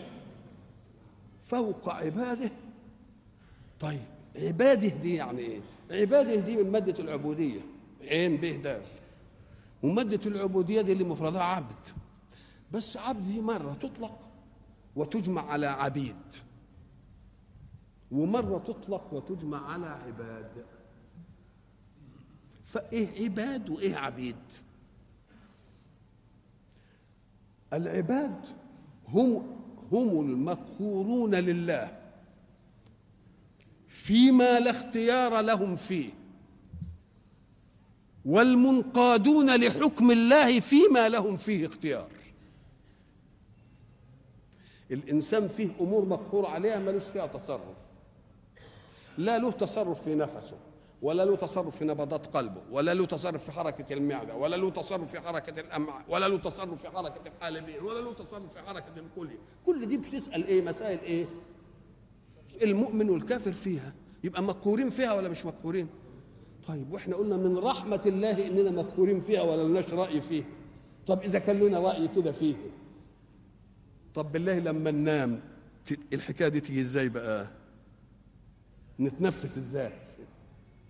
فوق 1.41 1.89
عباده؟ 1.89 2.51
طيب. 3.81 4.01
عباده 4.35 4.87
دي 4.87 5.15
يعني 5.15 5.39
إيه؟ 5.39 5.61
عباده 5.91 6.35
دي 6.35 6.63
من 6.63 6.71
مادة 6.71 7.03
العبودية. 7.03 7.61
عين 8.01 8.37
به 8.37 8.55
دال 8.55 8.81
ومادة 9.83 10.19
العبودية 10.25 10.81
دي 10.81 10.91
اللي 10.91 11.03
مفردها 11.03 11.43
عبد. 11.43 11.87
بس 12.71 12.97
عبد 12.97 13.21
دي 13.21 13.41
مرة 13.41 13.73
تطلق 13.73 14.29
وتجمع 14.95 15.51
على 15.51 15.65
عبيد. 15.65 16.15
ومرة 18.11 18.57
تطلق 18.57 19.13
وتجمع 19.13 19.71
على 19.71 19.85
عباد. 19.85 20.65
فإيه 22.65 23.23
عباد 23.23 23.69
وإيه 23.69 23.95
عبيد؟ 23.95 24.35
العباد 27.73 28.47
هم 29.07 29.57
هم 29.91 30.19
المقهورون 30.19 31.35
لله. 31.35 32.00
فيما 34.01 34.59
لا 34.59 34.71
اختيار 34.71 35.41
لهم 35.41 35.75
فيه. 35.75 36.09
والمنقادون 38.25 39.55
لحكم 39.55 40.11
الله 40.11 40.59
فيما 40.59 41.09
لهم 41.09 41.37
فيه 41.37 41.67
اختيار. 41.67 42.07
الإنسان 44.91 45.47
فيه 45.47 45.69
أمور 45.81 46.05
مقهور 46.05 46.45
عليها 46.45 46.79
ملوش 46.79 47.03
فيها 47.03 47.27
تصرف. 47.27 47.77
لا 49.17 49.37
له 49.37 49.51
تصرف 49.51 50.03
في 50.03 50.15
نفسه 50.15 50.57
ولا 51.01 51.25
له 51.25 51.35
تصرف 51.35 51.77
في 51.77 51.85
نبضات 51.85 52.27
قلبه 52.27 52.61
ولا 52.71 52.93
له 52.93 53.05
تصرف 53.05 53.43
في 53.45 53.51
حركة 53.51 53.93
المعدة 53.93 54.35
ولا 54.35 54.55
له 54.55 54.69
تصرف 54.69 55.11
في 55.11 55.19
حركة 55.19 55.59
الأمعاء 55.59 56.05
ولا 56.09 56.27
له 56.27 56.37
تصرف 56.37 56.81
في 56.81 56.89
حركة 56.89 57.21
الحالبين 57.27 57.81
ولا 57.83 57.99
له 57.99 58.13
تصرف 58.13 58.53
في 58.53 58.59
حركة 58.61 58.93
الكلية. 58.97 59.39
كل 59.65 59.85
دي 59.85 59.97
بتسأل 59.97 60.47
إيه 60.47 60.61
مسائل 60.61 60.99
إيه؟ 60.99 61.25
المؤمن 62.63 63.09
والكافر 63.09 63.51
فيها. 63.51 63.93
يبقى 64.23 64.43
مقهورين 64.43 64.89
فيها 64.89 65.13
ولا 65.13 65.29
مش 65.29 65.45
مقهورين؟ 65.45 65.87
طيب 66.67 66.93
وإحنا 66.93 67.15
قلنا 67.15 67.37
من 67.37 67.57
رحمة 67.57 68.01
الله 68.05 68.47
إننا 68.47 68.71
مقهورين 68.71 69.19
فيها 69.21 69.41
ولا 69.41 69.63
لناش 69.67 69.93
رأي 69.93 70.21
فيها 70.21 70.45
طب 71.07 71.21
إذا 71.21 71.39
كان 71.39 71.59
لنا 71.59 71.79
رأي 71.79 72.07
كده 72.07 72.31
فيه. 72.31 72.55
طب 74.15 74.31
بالله 74.31 74.59
لما 74.59 74.91
ننام 74.91 75.39
الحكاية 76.13 76.47
دي 76.47 76.59
تيجي 76.59 76.81
إزاي 76.81 77.09
بقى؟ 77.09 77.47
نتنفس 78.99 79.57
إزاي؟ 79.57 79.91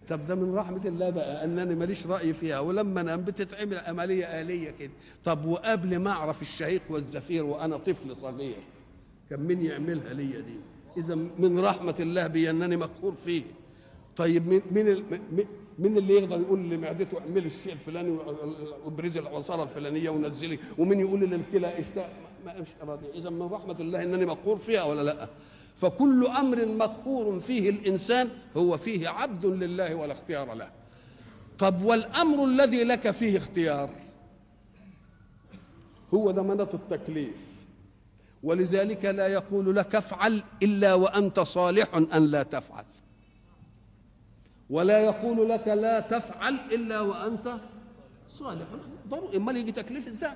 طب 0.09 0.27
ده 0.27 0.35
من 0.35 0.55
رحمة 0.55 0.81
الله 0.85 1.09
بقى 1.09 1.43
أنني 1.45 1.75
ماليش 1.75 2.07
رأي 2.07 2.33
فيها. 2.33 2.59
ولما 2.59 3.01
أنام 3.01 3.21
بتتعمل 3.21 3.77
عملية 3.77 4.41
آلية 4.41 4.71
كده. 4.71 4.91
طب 5.25 5.45
وقبل 5.45 5.97
ما 5.99 6.11
أعرف 6.11 6.41
الشهيق 6.41 6.81
والزفير 6.89 7.45
وأنا 7.45 7.77
طفل 7.77 8.15
صغير 8.15 8.63
كان 9.29 9.39
مين 9.39 9.61
يعملها 9.61 10.13
ليا 10.13 10.39
دي؟ 10.39 10.55
إذا 10.97 11.15
من 11.15 11.59
رحمة 11.59 11.95
الله 11.99 12.27
بي 12.27 12.49
أنني 12.49 12.77
مقهور 12.77 13.13
فيه. 13.25 13.43
طيب 14.15 14.47
مين 14.47 14.61
مين 14.71 15.05
مين 15.79 15.97
اللي 15.97 16.13
يقدر 16.13 16.39
يقول 16.39 16.69
لمعدته 16.69 17.19
اعملي 17.19 17.45
الشيء 17.45 17.73
الفلاني 17.73 18.17
وابرزي 18.85 19.19
العصارة 19.19 19.63
الفلانية 19.63 20.09
ونزلي 20.09 20.59
ومين 20.77 20.99
يقول 20.99 21.19
للكلى 21.19 21.79
اشتاق 21.79 22.09
ما 22.45 22.61
مش 22.61 22.67
راضي 22.81 23.05
إذا 23.15 23.29
من 23.29 23.41
رحمة 23.41 23.75
الله 23.79 24.03
أنني 24.03 24.25
مقهور 24.25 24.57
فيها 24.57 24.83
ولا 24.83 25.01
لأ؟ 25.01 25.29
فكل 25.77 26.27
أمر 26.27 26.65
مقهور 26.65 27.39
فيه 27.39 27.69
الإنسان 27.69 28.29
هو 28.57 28.77
فيه 28.77 29.09
عبد 29.09 29.45
لله 29.45 29.95
ولا 29.95 30.11
اختيار 30.11 30.53
له. 30.53 30.69
طب 31.59 31.81
والأمر 31.83 32.45
الذي 32.45 32.83
لك 32.83 33.11
فيه 33.11 33.37
اختيار؟ 33.37 33.89
هو 36.13 36.33
مناط 36.33 36.75
التكليف. 36.75 37.50
ولذلك 38.43 39.05
لا 39.05 39.27
يقول 39.27 39.75
لك 39.75 39.95
افعل 39.95 40.43
إلا 40.63 40.93
وأنت 40.93 41.39
صالح 41.39 41.95
أن 41.95 42.25
لا 42.31 42.43
تفعل. 42.43 42.85
ولا 44.69 44.99
يقول 44.99 45.49
لك 45.49 45.67
لا 45.67 45.99
تفعل 45.99 46.53
إلا 46.53 46.99
وأنت 46.99 47.57
صالح. 48.29 48.67
ضروري. 49.07 49.37
امال 49.37 49.57
يجي 49.57 49.71
تكليف 49.71 50.07
إزاي 50.07 50.33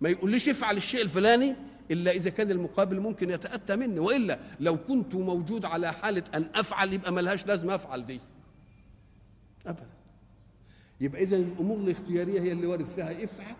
ما 0.00 0.08
يقوليش 0.08 0.48
افعل 0.48 0.76
الشيء 0.76 1.02
الفلاني 1.02 1.56
إلا 1.90 2.10
إذا 2.10 2.30
كان 2.30 2.50
المقابل 2.50 3.00
ممكن 3.00 3.30
يتأتى 3.30 3.76
مني. 3.76 4.00
وإلا 4.00 4.38
لو 4.60 4.76
كنت 4.76 5.14
موجود 5.14 5.64
على 5.64 5.92
حالة 5.92 6.24
أن 6.34 6.50
أفعل 6.54 6.92
يبقى 6.92 7.12
ملهاش 7.12 7.46
لازمة 7.46 7.74
أفعل 7.74 8.06
دي. 8.06 8.20
ابدا. 9.66 9.86
يبقى 11.00 11.22
اذا 11.22 11.36
الأمور 11.36 11.78
الاختيارية 11.78 12.40
هي 12.40 12.52
اللي 12.52 12.66
وارد 12.66 12.84
فيها 12.84 13.24
افعل 13.24 13.56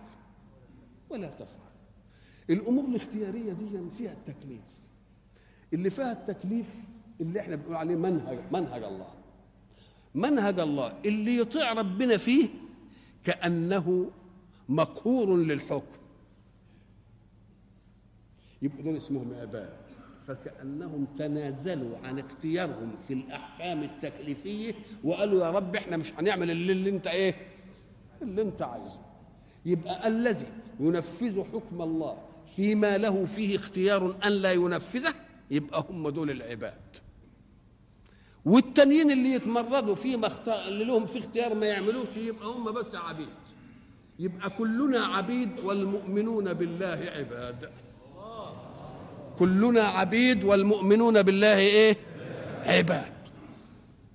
ولا 1.10 1.26
تفعل. 1.28 1.67
الأمور 2.50 2.84
الاختيارية 2.84 3.52
دي 3.52 3.90
فيها 3.90 4.12
التكليف. 4.12 4.60
اللي 5.72 5.90
فيها 5.90 6.12
التكليف 6.12 6.74
اللي 7.20 7.40
إحنا 7.40 7.56
بنقول 7.56 7.74
عليه 7.74 7.96
منهج 7.96 8.38
منهج 8.52 8.82
الله. 8.82 9.08
منهج 10.14 10.60
الله 10.60 10.92
اللي 11.04 11.36
يطيع 11.36 11.72
ربنا 11.72 12.16
فيه 12.16 12.48
كأنه 13.24 14.10
مقهور 14.68 15.36
للحكم. 15.36 15.98
يبقوا 18.62 18.82
دول 18.82 18.96
اسمهم 18.96 19.34
عباد. 19.34 19.76
فكأنهم 20.26 21.06
تنازلوا 21.18 21.98
عن 22.04 22.18
اختيارهم 22.18 22.94
في 23.08 23.14
الأحكام 23.14 23.82
التكليفية 23.82 24.72
وقالوا 25.04 25.44
يا 25.44 25.50
رب 25.50 25.76
إحنا 25.76 25.96
مش 25.96 26.12
هنعمل 26.14 26.50
اللي, 26.50 26.72
اللي 26.72 26.90
انت 26.90 27.06
إيه؟ 27.06 27.34
اللي 28.22 28.42
انت 28.42 28.62
عايزه. 28.62 29.00
يبقى 29.66 30.08
الذي 30.08 30.46
ينفذ 30.80 31.42
حكم 31.44 31.82
الله 31.82 32.18
فيما 32.56 32.98
له 32.98 33.26
فيه 33.26 33.56
اختيار 33.56 34.16
أن 34.24 34.32
لا 34.32 34.52
ينفذه 34.52 35.14
يبقى 35.50 35.86
هم 35.90 36.08
دول 36.08 36.30
العباد. 36.30 36.96
والتانيين 38.44 39.10
اللي 39.10 39.32
يتمردوا 39.32 39.94
فيما 39.94 40.26
اختار 40.26 40.68
اللي 40.68 40.84
لهم 40.84 41.06
في 41.06 41.18
اختيار 41.18 41.54
ما 41.54 41.66
يعملوش 41.66 42.16
يبقى 42.16 42.46
هم 42.46 42.72
بس 42.72 42.94
عبيد. 42.94 43.28
يبقى 44.18 44.50
كلنا 44.50 44.98
عبيد 44.98 45.50
والمؤمنون 45.64 46.52
بالله 46.52 47.12
عباد. 47.16 47.70
كلنا 49.38 49.80
عبيد 49.84 50.44
والمؤمنون 50.44 51.22
بالله 51.22 51.58
إيه؟ 51.58 51.96
عباد. 52.64 53.17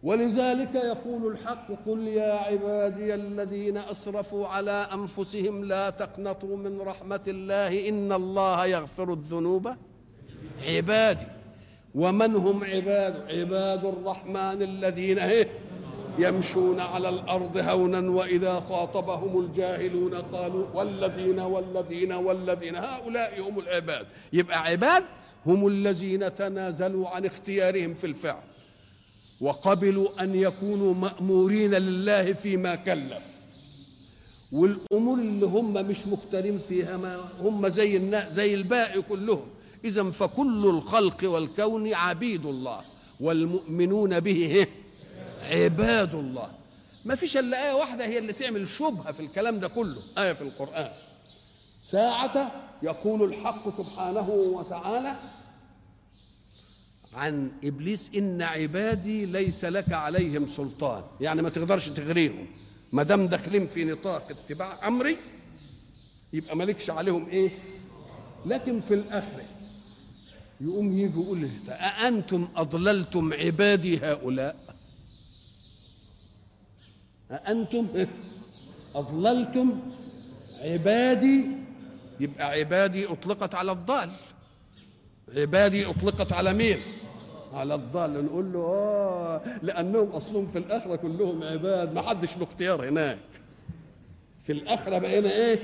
ولذلك 0.04 0.76
يقول 0.76 1.32
الحق 1.32 1.68
قل 1.86 2.08
يا 2.08 2.34
عبادي 2.34 3.14
الذين 3.14 3.78
أسرفوا 3.78 4.48
على 4.48 4.88
أنفسهم 4.94 5.64
لا 5.64 5.90
تقنطوا 5.90 6.58
من 6.58 6.82
رحمة 6.82 7.22
الله 7.28 7.90
إن 7.90 8.12
الله 8.12 8.66
يغفر 8.66 9.14
الذنوب. 9.14 9.70
عبادي 10.68 11.26
ومن 11.96 12.36
هم 12.36 12.64
عباد؟ 12.64 13.32
عباد 13.32 13.86
الرحمن 13.86 14.62
الذين 14.62 15.20
إيه 15.20 15.48
يمشون 16.20 16.80
على 16.80 17.10
الأرض 17.10 17.58
هونا 17.58 18.12
وإذا 18.12 18.60
خاطبهم 18.60 19.40
الجاهلون 19.40 20.14
قالوا 20.14 20.66
والذين 20.74 21.40
والذين 21.40 22.12
والذين 22.14 22.76
هؤلاء 22.76 23.42
هم 23.42 23.60
العباد. 23.60 24.06
يبقى 24.34 24.62
عباد 24.62 25.04
هم 25.46 25.68
الذين 25.68 26.36
تنازلوا 26.36 27.10
عن 27.10 27.26
اختيارهم 27.26 27.94
في 27.94 28.08
الفعل. 28.08 28.44
وقبلوا 29.44 30.24
أن 30.24 30.36
يكونوا 30.36 30.94
مأمورين 30.94 31.74
لله 31.74 32.34
فيما 32.34 32.76
كلف. 32.76 33.24
والأمور 34.52 35.18
اللي 35.18 35.46
هم 35.46 35.74
مش 35.74 36.08
مختارين 36.08 36.60
فيها 36.70 36.98
ما 36.98 37.30
هم 37.42 37.68
زي 37.68 38.12
زي 38.30 38.54
الباقي 38.54 39.02
كلهم. 39.02 39.48
اذا 39.86 40.12
فكل 40.12 40.66
الخلق 40.66 41.18
والكون 41.24 41.94
عبيد 41.94 42.46
الله 42.46 42.82
والمؤمنون 43.20 44.20
به 44.20 44.68
عباد 45.42 46.16
الله. 46.16 46.50
ما 47.06 47.16
فيش 47.16 47.38
إلا 47.38 47.68
آية 47.68 47.74
واحدة 47.74 48.06
هي 48.06 48.18
اللي 48.18 48.34
تعمل 48.34 48.68
شبهة 48.68 49.12
في 49.12 49.20
الكلام 49.20 49.60
ده 49.60 49.68
كله 49.68 50.02
آية 50.18 50.34
في 50.34 50.42
القرآن. 50.42 50.92
ساعة 51.82 52.52
يقول 52.84 53.24
الحق 53.24 53.78
سبحانه 53.78 54.30
وتعالى 54.30 55.16
عن 57.16 57.52
إبليس 57.64 58.12
إن 58.18 58.42
عبادي 58.42 59.26
ليس 59.26 59.66
لك 59.66 59.94
عليهم 59.94 60.48
سلطان. 60.48 61.04
يعني 61.22 61.42
ما 61.42 61.50
تقدرش 61.50 61.90
تغريهم. 61.90 62.48
ما 62.92 63.04
دام 63.04 63.28
داخلين 63.28 63.68
في 63.68 63.84
نطاق 63.84 64.28
اتباع 64.30 64.88
أمري 64.88 65.18
يبقى 66.34 66.56
مالكش 66.58 66.90
عليهم 66.90 67.30
إيه؟ 67.30 67.50
لكن 68.46 68.82
في 68.82 68.94
الآخرة 68.94 69.44
يقوم 70.62 70.92
يجي 70.92 71.04
يقول 71.20 71.50
أأنتم 71.70 72.48
أضللتم 72.56 73.34
عبادي 73.34 73.98
هؤلاء؟ 73.98 74.56
أأنتم 77.32 77.88
أضللتم 78.96 79.80
عبادي؟ 80.62 81.46
يبقى 82.20 82.52
عبادي 82.52 83.06
أطلقت 83.06 83.56
على 83.56 83.72
الضال. 83.72 84.10
عبادي 85.36 85.86
أطلقت 85.86 86.34
على 86.34 86.54
مين؟ 86.54 86.78
على 87.54 87.76
الضال 87.76 88.26
نقول 88.26 88.54
له 88.54 88.60
آه 88.60 89.42
لأنهم 89.62 90.10
أصلهم 90.10 90.48
في 90.48 90.58
الآخرة 90.58 90.96
كلهم 90.96 91.44
عباد 91.44 91.94
ما 91.94 92.02
حدش 92.02 92.38
له 92.38 92.44
اختيار 92.44 92.90
هناك. 92.90 93.20
في 94.44 94.52
الآخرة 94.52 94.98
بقينا 94.98 95.32
إيه؟ 95.32 95.60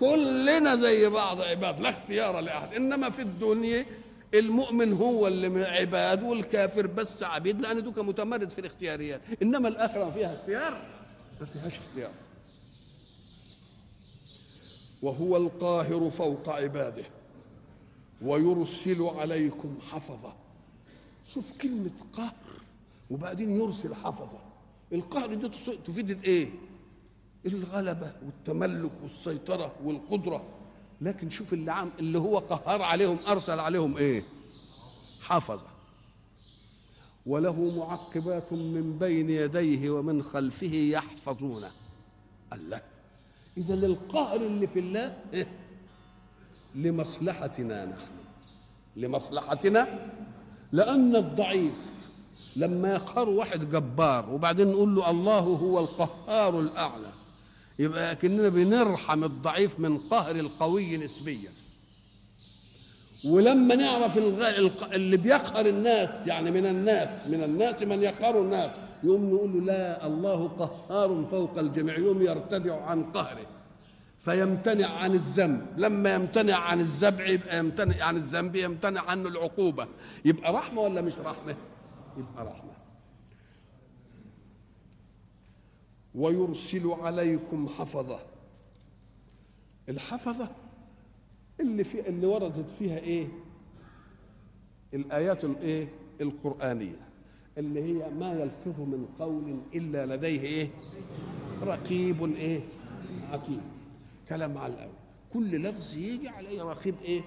كلنا 0.00 0.76
زي 0.76 1.08
بعض 1.08 1.40
عباد 1.40 1.80
لا 1.80 1.88
اختيار 1.88 2.40
لأحد. 2.40 2.74
إنما 2.74 3.10
في 3.10 3.22
الدنيا 3.22 3.86
المؤمن 4.34 4.92
هو 4.92 5.26
اللي 5.26 5.64
عباد 5.64 6.22
والكافر 6.22 6.86
بس 6.86 7.22
عبيد 7.22 7.60
لأن 7.60 7.82
دوك 7.82 7.98
متمرد 7.98 8.50
في 8.50 8.58
الاختياريات. 8.58 9.20
إنما 9.42 9.68
الآخرة 9.68 10.10
فيها 10.10 10.34
اختيار؟ 10.34 10.82
ما 11.40 11.46
فيهاش 11.46 11.78
اختيار. 11.78 12.12
وهو 15.02 15.36
القاهر 15.36 16.10
فوق 16.10 16.48
عباده 16.48 17.04
ويرسل 18.22 19.02
عليكم 19.02 19.78
حفظه. 19.90 20.32
شوف 21.24 21.58
كلمة 21.58 21.90
قهر 22.12 22.34
وبعدين 23.10 23.50
يرسل 23.50 23.94
حفظة. 23.94 24.38
القهر 24.92 25.34
دي 25.34 25.48
تفيد 25.84 26.24
إيه؟ 26.24 26.50
الغلبة 27.46 28.12
والتملك 28.26 28.92
والسيطرة 29.02 29.74
والقدرة. 29.84 30.44
لكن 31.00 31.30
شوف 31.30 31.52
اللي 31.52 31.72
عام 31.72 31.90
اللي 31.98 32.18
هو 32.18 32.38
قهر 32.38 32.82
عليهم 32.82 33.18
أرسل 33.28 33.60
عليهم 33.60 33.96
إيه؟ 33.96 34.24
حفظة. 35.20 35.66
وله 37.26 37.78
معقبات 37.78 38.52
من 38.52 38.98
بين 38.98 39.30
يديه 39.30 39.90
ومن 39.90 40.22
خلفه 40.22 40.74
يحفظونه 40.74 41.70
الله. 42.52 42.82
إذا 43.56 43.74
القهر 43.74 44.36
اللي 44.36 44.66
في 44.66 44.78
الله 44.78 45.16
إيه؟ 45.32 45.48
لمصلحتنا 46.74 47.84
نحن. 47.84 48.10
لمصلحتنا 48.96 50.10
لأن 50.74 51.16
الضعيف 51.16 51.74
لما 52.56 52.92
يقهر 52.92 53.28
واحد 53.28 53.70
جبار 53.70 54.30
وبعدين 54.30 54.68
نقول 54.68 54.94
له 54.94 55.10
الله 55.10 55.38
هو 55.38 55.78
القهار 55.78 56.60
الأعلى. 56.60 57.12
يبقى 57.78 58.16
كأننا 58.16 58.48
بنرحم 58.48 59.24
الضعيف 59.24 59.80
من 59.80 59.98
قهر 59.98 60.36
القوي 60.36 60.96
نسبيا. 60.96 61.52
ولما 63.24 63.74
نعرف 63.74 64.18
اللي 64.92 65.16
بيقهر 65.16 65.66
الناس 65.66 66.26
يعني 66.26 66.50
من 66.50 66.66
الناس 66.66 67.26
من 67.26 67.42
الناس 67.44 67.82
من 67.82 68.02
يقهر 68.02 68.40
الناس 68.40 68.70
يقوم 69.04 69.34
نقول 69.34 69.52
له 69.52 69.60
لا 69.60 70.06
الله 70.06 70.48
قهار 70.48 71.24
فوق 71.30 71.58
الجميع 71.58 71.98
يوم 71.98 72.22
يرتدع 72.22 72.82
عن 72.84 73.04
قهره. 73.04 73.46
فيمتنع 74.24 74.88
عن 74.88 75.14
الذنب. 75.14 75.66
لما 75.76 76.14
يمتنع 76.14 76.56
عن 76.56 76.80
الزبع 76.80 77.26
يبقى 77.26 77.58
يمتنع 77.58 78.04
عن 78.04 78.16
الذنب 78.16 78.56
يمتنع 78.56 79.00
عنه 79.00 79.28
العقوبة. 79.28 79.88
يبقى 80.24 80.52
رحمة 80.52 80.80
ولا 80.80 81.02
مش 81.02 81.20
رحمة؟ 81.20 81.56
يبقى 82.16 82.46
رحمة. 82.46 82.70
ويرسل 86.14 86.86
عليكم 86.86 87.68
حفظة. 87.68 88.20
الحفظة 89.88 90.48
اللي 91.60 91.84
في 91.84 92.08
اللي 92.08 92.26
وردت 92.26 92.70
فيها 92.70 92.98
إيه؟ 92.98 93.28
الآيات 94.94 95.44
الإيه؟ 95.44 95.88
القرآنية. 96.20 97.00
اللي 97.58 97.82
هي 97.82 98.10
ما 98.10 98.32
يلفظ 98.32 98.80
من 98.80 99.06
قول 99.18 99.60
إلا 99.74 100.16
لديه 100.16 100.40
إيه؟ 100.40 100.70
رقيب 101.62 102.34
إيه؟ 102.34 102.60
عتيد 103.32 103.73
كلام 104.28 104.58
على 104.58 104.74
الأول. 104.74 104.94
كل 105.32 105.62
لفظ 105.62 105.96
يجي 105.96 106.28
عليه 106.28 106.62
رقيب 106.62 106.94
إيه؟ 107.04 107.22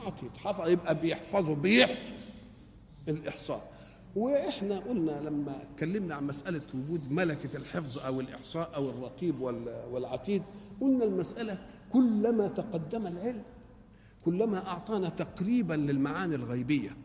عتيد. 0.00 0.36
حفظ 0.36 0.68
يبقى 0.68 1.00
بيحفظه 1.00 1.54
بيحفظ 1.54 2.16
الإحصاء. 3.08 3.74
وإحنا 4.16 4.78
قلنا 4.78 5.20
لما 5.20 5.62
اتكلمنا 5.62 6.14
عن 6.14 6.26
مسألة 6.26 6.60
وجود 6.74 7.12
ملكة 7.12 7.56
الحفظ 7.56 7.98
أو 7.98 8.20
الإحصاء 8.20 8.70
أو 8.74 8.90
الرقيب 8.90 9.40
والعتيد 9.90 10.42
قلنا 10.80 11.04
المسألة 11.04 11.58
كلما 11.92 12.48
تقدم 12.48 13.06
العلم 13.06 13.42
كلما 14.24 14.66
أعطانا 14.66 15.08
تقريبا 15.08 15.74
للمعاني 15.74 16.34
الغيبية. 16.34 16.96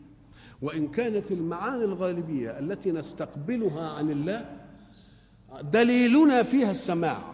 وإن 0.62 0.88
كانت 0.88 1.32
المعاني 1.32 1.84
الغالبيه 1.84 2.60
التي 2.60 2.92
نستقبلها 2.92 3.90
عن 3.90 4.12
الله 4.12 4.60
دليلنا 5.62 6.44
فيها 6.44 6.72
السماع. 6.72 7.34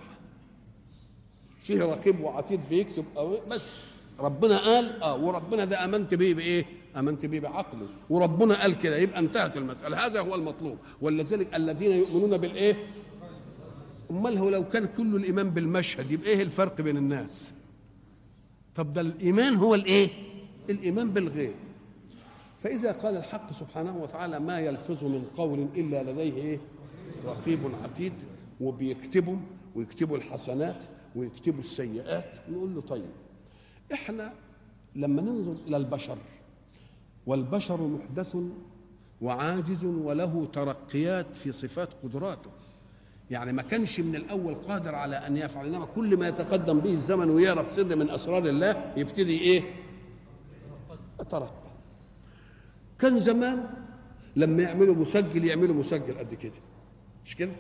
فيه 1.66 1.80
رقيب 1.80 2.20
وعتيد 2.20 2.60
بيكتب 2.70 3.06
بس. 3.52 3.62
ربنا 4.20 4.58
قال 4.58 5.02
آه 5.04 5.26
وربنا 5.26 5.66
ده 5.66 5.86
أمنت 5.86 6.14
به 6.14 6.34
بإيه؟ 6.34 6.66
أمنت 6.98 7.26
به 7.26 7.40
بعقله. 7.40 7.88
وربنا 8.10 8.62
قال 8.62 8.78
كده 8.78 8.98
يبقى 8.98 9.20
انتهت 9.20 9.58
المسألة. 9.58 10.06
هذا 10.06 10.22
هو 10.22 10.36
المطلوب. 10.36 10.78
ولذلك 11.02 11.56
الذين 11.56 11.92
يؤمنون 11.92 12.38
بالإيه؟ 12.38 12.76
أمال 14.12 14.38
هو 14.38 14.50
لو 14.50 14.68
كان 14.68 14.86
كل 14.86 15.16
الإيمان 15.16 15.50
بالمشهد 15.50 16.12
يبقى 16.12 16.30
إيه 16.30 16.42
الفرق 16.44 16.82
بين 16.82 16.98
الناس؟ 16.98 17.54
طب 18.76 18.92
ده 18.92 19.02
الإيمان 19.02 19.56
هو 19.56 19.76
الإيه؟ 19.76 20.10
الإيمان 20.70 21.12
بالغيب. 21.12 21.54
فإذا 22.60 22.92
قال 22.92 23.18
الحق 23.18 23.52
سبحانه 23.54 23.98
وتعالى 23.98 24.40
ما 24.40 24.60
يلفظ 24.60 25.04
من 25.04 25.24
قول 25.38 25.68
إلا 25.76 26.12
لديه 26.12 26.34
إيه؟ 26.34 26.60
رقيب 27.26 27.60
عتيد 27.84 28.14
وبيكتبوا 28.62 29.38
ويكتبوا 29.76 30.18
الحسنات. 30.18 30.76
ويكتبوا 31.16 31.60
السيئات 31.60 32.50
نقول 32.50 32.76
له 32.76 32.82
طيب 32.82 33.12
إحنا 33.94 34.34
لما 34.96 35.22
ننظر 35.22 35.56
إلى 35.68 35.78
البشر 35.78 36.18
والبشر 37.28 37.88
محدث 37.88 38.38
وعاجز 39.22 39.86
وله 39.86 40.48
ترقيات 40.54 41.36
في 41.36 41.52
صفات 41.52 41.90
قدراته. 42.04 42.50
يعني 43.32 43.52
ما 43.54 43.62
كانش 43.62 44.00
من 44.00 44.16
الأول 44.16 44.56
قادر 44.56 44.96
على 44.96 45.16
أن 45.16 45.38
يفعل 45.38 45.66
إنما 45.66 45.86
كل 45.86 46.18
ما 46.18 46.28
يتقدم 46.28 46.80
به 46.80 46.90
الزمن 46.90 47.30
ويعرف 47.30 47.72
سر 47.72 47.96
من 47.96 48.10
أسرار 48.10 48.46
الله 48.46 48.94
يبتدي 48.98 49.40
إيه؟ 49.42 49.64
يترقى. 51.22 51.54
كان 53.00 53.20
زمان 53.20 53.64
لما 54.36 54.64
يعملوا 54.64 54.96
مسجل 54.96 55.46
يعملوا 55.46 55.76
مسجل 55.76 56.18
قد 56.18 56.34
كده. 56.34 56.60
مش 57.26 57.36
كده؟ 57.36 57.52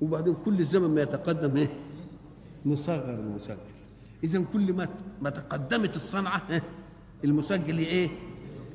وبعدين 0.00 0.34
كل 0.44 0.58
الزمن 0.58 0.94
ما 0.94 1.02
يتقدم 1.02 1.56
إيه؟ 1.56 1.68
نصغر 2.66 3.10
المسجل. 3.14 3.56
اذا 4.24 4.44
كل 4.52 4.72
ما 4.72 4.88
ما 5.22 5.30
تقدمت 5.30 5.96
الصنعة 5.96 6.42
المسجل 7.24 7.78
إيه؟ 7.78 8.08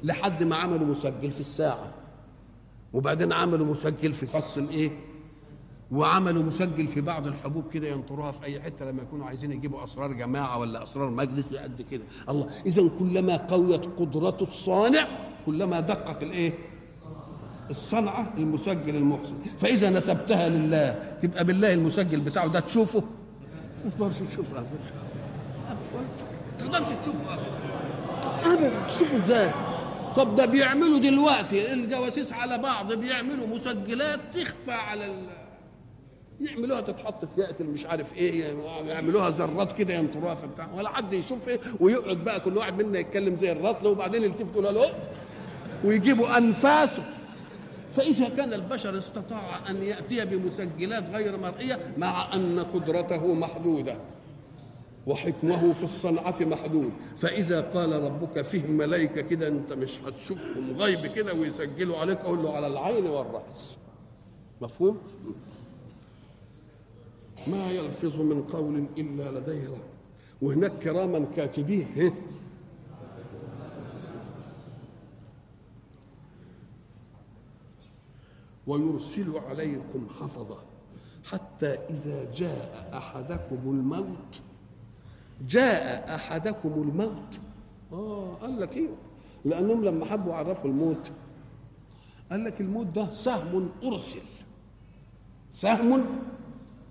لحد 0.04 0.44
ما 0.44 0.56
عملوا 0.56 0.88
مسجل 0.88 1.32
في 1.32 1.40
الساعة. 1.40 1.94
وبعدين 2.94 3.34
عملوا 3.34 3.66
مسجل 3.66 4.14
في 4.14 4.26
فص 4.26 4.58
الايه 4.58 4.92
وعملوا 5.92 6.44
مسجل 6.44 6.88
في 6.88 7.02
بعض 7.02 7.28
الحبوب 7.28 7.64
كده 7.74 7.88
ينطروها 7.88 8.32
في 8.32 8.46
أي 8.46 8.62
حتة 8.62 8.86
لما 8.92 9.02
يكونوا 9.02 9.26
عايزين 9.26 9.52
يجيبوا 9.52 9.84
أسرار 9.84 10.14
جماعة 10.14 10.60
ولا 10.60 10.84
أسرار 10.84 11.10
مجلس 11.10 11.48
قد 11.54 11.82
كده. 11.82 12.04
الله 12.30 12.48
اذا 12.66 12.90
كلما 13.00 13.38
قويت 13.38 13.86
قدرة 13.86 14.38
الصانع 14.42 15.08
كلما 15.46 15.80
دقق 15.80 16.22
الإيه؟ 16.22 16.54
الصنعة 17.70 18.34
المسجل 18.38 18.96
المحسن. 18.96 19.34
فإذا 19.60 19.90
نسبتها 19.90 20.50
لله 20.50 21.18
تبقى 21.22 21.46
بالله 21.46 21.74
المسجل 21.74 22.20
بتاعه 22.22 22.48
ده 22.48 22.60
تشوفه 22.60 23.04
ما 23.86 23.92
تقدرش 23.92 24.18
تشوفه 24.18 24.64
تقدرش 26.60 26.90
تشوفه 27.02 27.40
ابدا 28.46 28.72
تشوفه 28.88 29.18
إزاي؟ 29.18 29.52
طب 30.16 30.36
ده 30.36 30.46
بيعملوا 30.46 31.00
دلوقتي 31.00 31.74
الجواسيس 31.74 32.34
على 32.34 32.58
بعض 32.58 32.94
بيعملوا 32.94 33.48
مسجلات 33.48 34.20
تخفى 34.34 34.72
على 34.72 35.06
ال... 35.06 35.26
يعملوها 36.42 36.82
تتحط 36.82 37.26
في 37.26 37.42
يأتي 37.42 37.64
مش 37.64 37.86
عارف 37.86 38.14
إيه 38.14 38.46
يعملوها 38.88 39.30
ذرات 39.30 39.72
كده 39.72 39.94
ينطروها 39.94 40.36
في 40.36 40.48
بتاع 40.48 40.68
ولا 40.78 40.90
حد 40.90 41.14
يشوف 41.14 41.50
إيه 41.50 41.60
ويقعد 41.80 42.18
بقى 42.18 42.40
كل 42.40 42.58
واحد 42.58 42.82
منا 42.84 43.00
يتكلم 43.00 43.38
زي 43.38 43.52
الرطل 43.52 43.88
وبعدين 43.88 44.24
يلتفتوا 44.24 44.62
له 44.62 44.94
ويجيبوا 45.84 46.38
أنفاسه. 46.38 47.04
فإذا 47.92 48.30
كان 48.30 48.54
البشر 48.54 48.98
استطاع 48.98 49.70
أن 49.70 49.84
يأتي 49.84 50.26
بمسجلات 50.26 51.10
غير 51.10 51.38
مرئية 51.38 51.80
مع 51.98 52.34
أن 52.36 52.60
قدرته 52.60 53.34
محدودة 53.34 53.98
وحكمه 55.08 55.74
في 55.74 55.84
الصنعة 55.84 56.36
محدود. 56.42 56.92
فإذا 57.18 57.62
قال 57.62 58.04
ربك 58.04 58.42
فيه 58.42 58.68
ملائكة 58.68 59.22
كده 59.22 59.48
أنت 59.48 59.74
مش 59.74 60.00
هتشوفهم 60.02 60.78
غيب 60.78 61.06
كده 61.06 61.34
ويسجلوا 61.34 61.98
عليك 61.98 62.20
أقول 62.20 62.44
له 62.44 62.56
على 62.56 62.68
العين 62.68 63.06
والرأس. 63.08 63.78
مفهوم؟ 64.62 64.98
ما 67.48 67.72
يلفظ 67.72 68.20
من 68.22 68.42
قول 68.44 68.86
إلا 68.98 69.40
لديه 69.40 69.68
رب 69.70 69.78
وهناك 70.42 70.72
كراما 70.72 71.26
كاتبين 71.36 72.14
ويرسل 78.70 79.38
عليكم 79.50 80.08
حفظة. 80.20 80.58
حتى 81.32 81.68
إذا 81.90 82.32
جاء 82.32 82.90
أحدكم 82.94 83.60
الموت 83.66 84.42
جاء 85.48 86.16
أحدكم 86.16 86.70
الموت. 86.70 87.40
آه 87.94 88.34
قال 88.42 88.60
لك 88.60 88.78
إيه؟ 88.78 88.90
لأنهم 89.46 89.86
لما 89.86 90.06
حبوا 90.06 90.34
يعرفوا 90.34 90.70
الموت. 90.70 91.12
قال 92.32 92.44
لك 92.44 92.62
الموت 92.62 92.86
ده 92.86 93.12
سهم 93.12 93.70
أرسل. 93.84 94.22
سهم 95.52 96.06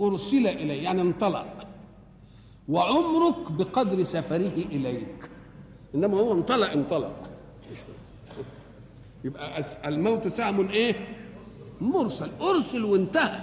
أرسل 0.00 0.46
إليه 0.46 0.82
يعني 0.82 1.02
انطلق. 1.02 1.68
وعمرك 2.68 3.52
بقدر 3.52 4.04
سفره 4.04 4.36
إليك. 4.76 5.30
إنما 5.94 6.18
هو 6.20 6.32
انطلق 6.32 6.70
انطلق. 6.70 7.30
يبقى 9.24 9.62
الموت 9.84 10.28
سهم 10.28 10.68
إيه؟ 10.68 11.17
مرسل 11.80 12.28
أرسل 12.40 12.84
وانتهى. 12.84 13.40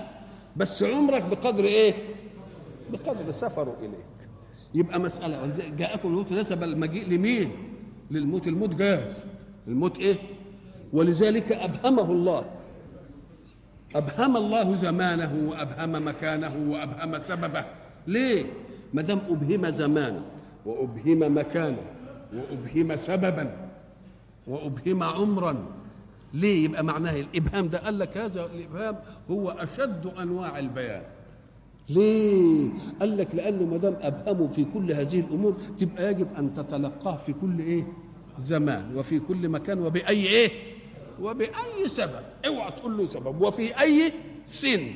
بس 0.56 0.84
عمرك 0.84 1.24
بقدر 1.24 1.64
إيه؟ 1.64 1.94
بقدر 2.92 3.32
سفره 3.32 3.76
إليك. 3.80 4.30
يبقى 4.74 5.00
مسألة 5.00 5.54
جاءكم 5.78 6.10
الموت 6.10 6.32
نسب 6.32 6.64
المجيء 6.64 7.08
لمين؟ 7.10 7.52
للموت 8.12 8.48
الموت 8.48 8.76
جاء. 8.76 9.24
الموت 9.68 10.00
إيه؟ 10.00 10.16
ولذلك 10.94 11.52
أبهمه 11.52 12.12
الله. 12.12 12.46
أبهم 13.96 14.38
الله 14.38 14.76
زمانه 14.76 15.50
وأبهم 15.50 16.08
مكانه 16.08 16.72
وأبهم 16.72 17.20
سببه. 17.20 17.66
ليه؟ 18.08 18.46
ما 18.94 19.02
دام 19.02 19.22
أبهم 19.30 19.70
زمانه 19.70 20.26
وأبهم 20.66 21.38
مكانه 21.38 21.82
وأبهم 22.34 22.96
سببا 22.96 23.68
وأبهم 24.48 25.04
عمرا 25.04 25.66
ليه 26.36 26.64
يبقى 26.66 26.84
معناه 26.84 27.16
الإبهام 27.20 27.68
ده؟ 27.68 27.80
قال 27.80 28.00
لك 28.00 28.18
هذا 28.18 28.46
الإبهام 28.46 28.96
هو 29.32 29.50
أشد 29.50 30.06
أنواع 30.20 30.60
البيان. 30.60 31.04
ليه؟ 31.90 32.70
قال 33.00 33.18
لك 33.18 33.28
لأنه 33.36 33.66
ما 33.66 33.78
دام 33.78 33.96
ابهموا 34.02 34.48
في 34.48 34.66
كل 34.74 34.92
هذه 34.92 35.20
الأمور 35.20 35.56
تبقى 35.80 36.12
يجب 36.12 36.28
أن 36.38 36.54
تتلقاه 36.54 37.18
في 37.18 37.34
كل 37.34 37.60
إيه؟ 37.60 37.88
زمان 38.40 38.96
وفي 38.96 39.20
كل 39.20 39.50
مكان 39.50 39.80
وبأي 39.80 40.26
إيه؟ 40.28 40.50
وبأي 41.22 41.88
سبب. 41.88 42.22
اوعى 42.48 42.72
تقول 42.72 42.98
له 42.98 43.06
سبب. 43.08 43.42
وفي 43.42 43.80
أي 43.82 44.12
سن. 44.46 44.92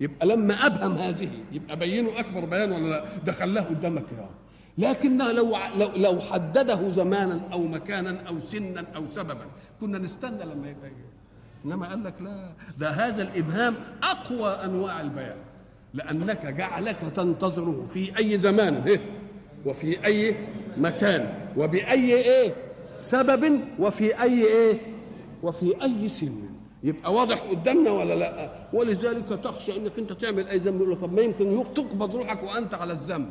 يبقى 0.00 0.26
لما 0.26 0.54
أبهم 0.66 0.92
هذه 0.96 1.28
يبقى 1.52 1.76
بينه 1.78 2.20
أكبر 2.20 2.44
بيان 2.44 2.72
ولا 2.72 2.88
لا؟ 2.88 3.04
ده 3.26 3.32
خلاه 3.32 3.62
قدامك 3.62 4.06
كده 4.10 4.28
لكنه 4.78 5.32
لو 5.32 5.56
لو 5.74 5.88
لو 5.96 6.20
حدده 6.20 6.90
زمانا 6.92 7.40
أو 7.52 7.66
مكانا 7.66 8.20
أو 8.28 8.40
سنا 8.40 8.86
أو 8.96 9.02
سببا 9.14 9.46
كنا 9.80 9.98
نستنى 9.98 10.44
لما 10.44 10.70
يبقى 10.70 10.90
إنما 11.64 11.86
قال 11.88 12.04
لك 12.04 12.14
لا 12.20 12.48
ده 12.78 12.88
هذا 12.90 13.22
الإبهام 13.22 13.74
أقوى 14.02 14.50
أنواع 14.64 15.00
البيان. 15.00 15.36
لأنك 15.94 16.46
جعلك 16.46 16.96
تنتظره 17.16 17.84
في 17.86 18.18
أي 18.18 18.38
زمان؟ 18.38 18.98
وفي 19.66 20.06
أي 20.06 20.36
مكان 20.76 21.34
وبأي 21.56 22.14
إيه؟ 22.14 22.54
سبب 22.96 23.60
وفي 23.78 24.22
أي 24.22 24.44
إيه؟ 24.44 24.80
وفي 25.42 25.82
أي 25.82 26.08
سن. 26.08 26.32
يبقى 26.84 27.14
واضح 27.14 27.38
قدامنا 27.40 27.90
ولا 27.90 28.14
لأ؟ 28.14 28.50
ولذلك 28.72 29.28
تخشى 29.28 29.76
إنك 29.76 29.98
أنت 29.98 30.12
تعمل 30.12 30.48
أي 30.48 30.58
ذنب 30.58 30.80
يقول 30.80 30.98
طب 30.98 31.12
ما 31.12 31.20
يمكن 31.20 31.64
تقبض 31.74 32.16
روحك 32.16 32.42
وأنت 32.42 32.74
على 32.74 32.92
الذنب. 32.92 33.30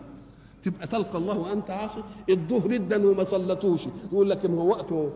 تبقى 0.64 0.88
تلقى 0.88 1.18
الله 1.18 1.38
وأنت 1.38 1.70
عاصي؟ 1.70 2.04
الظهر 2.30 2.68
جدا 2.68 3.08
وما 3.08 3.24
صلتوش. 3.24 3.82
يقول 4.12 4.30
لك 4.30 4.46
ما 4.46 4.62
هو 4.62 4.68
وقته 4.70 5.14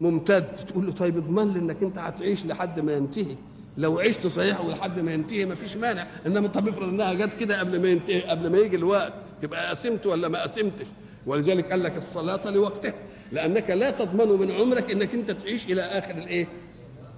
ممتد. 0.00 0.54
تقول 0.54 0.86
له 0.86 0.92
طيب 0.92 1.16
اضمن 1.16 1.52
لي 1.52 1.58
إنك 1.58 1.82
أنت 1.82 1.98
هتعيش 1.98 2.46
لحد 2.46 2.80
ما 2.80 2.92
ينتهي. 2.92 3.36
لو 3.78 3.98
عشت 3.98 4.26
صحيح 4.26 4.64
ولحد 4.64 5.00
ما 5.00 5.12
ينتهي 5.12 5.46
ما 5.46 5.54
فيش 5.54 5.76
مانع. 5.76 6.06
إنما 6.26 6.48
طب 6.48 6.68
افرض 6.68 6.88
إنها 6.88 7.14
جت 7.14 7.34
كده 7.34 7.60
قبل 7.60 7.82
ما 7.82 7.88
ينتهي 7.88 8.22
قبل 8.22 8.50
ما 8.52 8.58
يجي 8.58 8.76
الوقت. 8.76 9.12
تبقى 9.42 9.70
قسمت 9.70 10.06
ولا 10.06 10.28
ما 10.28 10.42
قسمتش؟ 10.42 10.86
ولذلك 11.26 11.70
قال 11.70 11.82
لك 11.82 11.96
الصلاة 11.96 12.50
لوقتها. 12.50 12.94
لأنك 13.32 13.70
لا 13.70 13.90
تضمن 13.90 14.40
من 14.40 14.50
عمرك 14.50 14.90
إنك 14.90 15.14
أنت 15.14 15.30
تعيش 15.30 15.66
إلى 15.66 15.82
آخر 15.82 16.14
الإيه؟ 16.14 16.46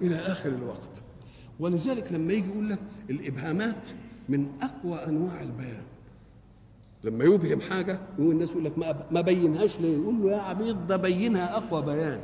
إلى 0.01 0.15
آخر 0.15 0.49
الوقت. 0.49 0.89
ولذلك 1.59 2.11
لما 2.11 2.33
يجي 2.33 2.49
يقول 2.49 2.69
لك 2.69 2.79
الإبهامات 3.09 3.87
من 4.29 4.47
أقوى 4.61 5.05
أنواع 5.05 5.41
البيان. 5.41 5.83
لما 7.07 7.23
يبهم 7.23 7.61
حاجة 7.61 7.99
يقول 8.19 8.31
الناس 8.31 8.51
يقول 8.51 8.65
لك 8.65 8.77
ما 8.77 9.05
ما 9.11 9.21
بينهاش 9.21 9.79
ليه؟ 9.79 9.97
يقول 9.97 10.21
له 10.21 10.31
يا 10.31 10.41
عبيد 10.41 10.87
ده 10.87 10.97
بينها 10.97 11.57
أقوى 11.57 11.81
بيان. 11.81 12.19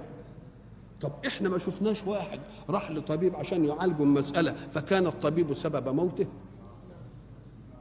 طب 1.01 1.11
إحنا 1.27 1.49
ما 1.49 1.57
شفناش 1.57 2.03
واحد 2.07 2.39
راح 2.69 2.91
لطبيب 2.91 3.35
عشان 3.35 3.65
يعالجه 3.65 4.03
مساله 4.03 4.55
فكان 4.73 5.07
الطبيب 5.07 5.53
سبب 5.53 5.89
موته؟ 5.89 6.25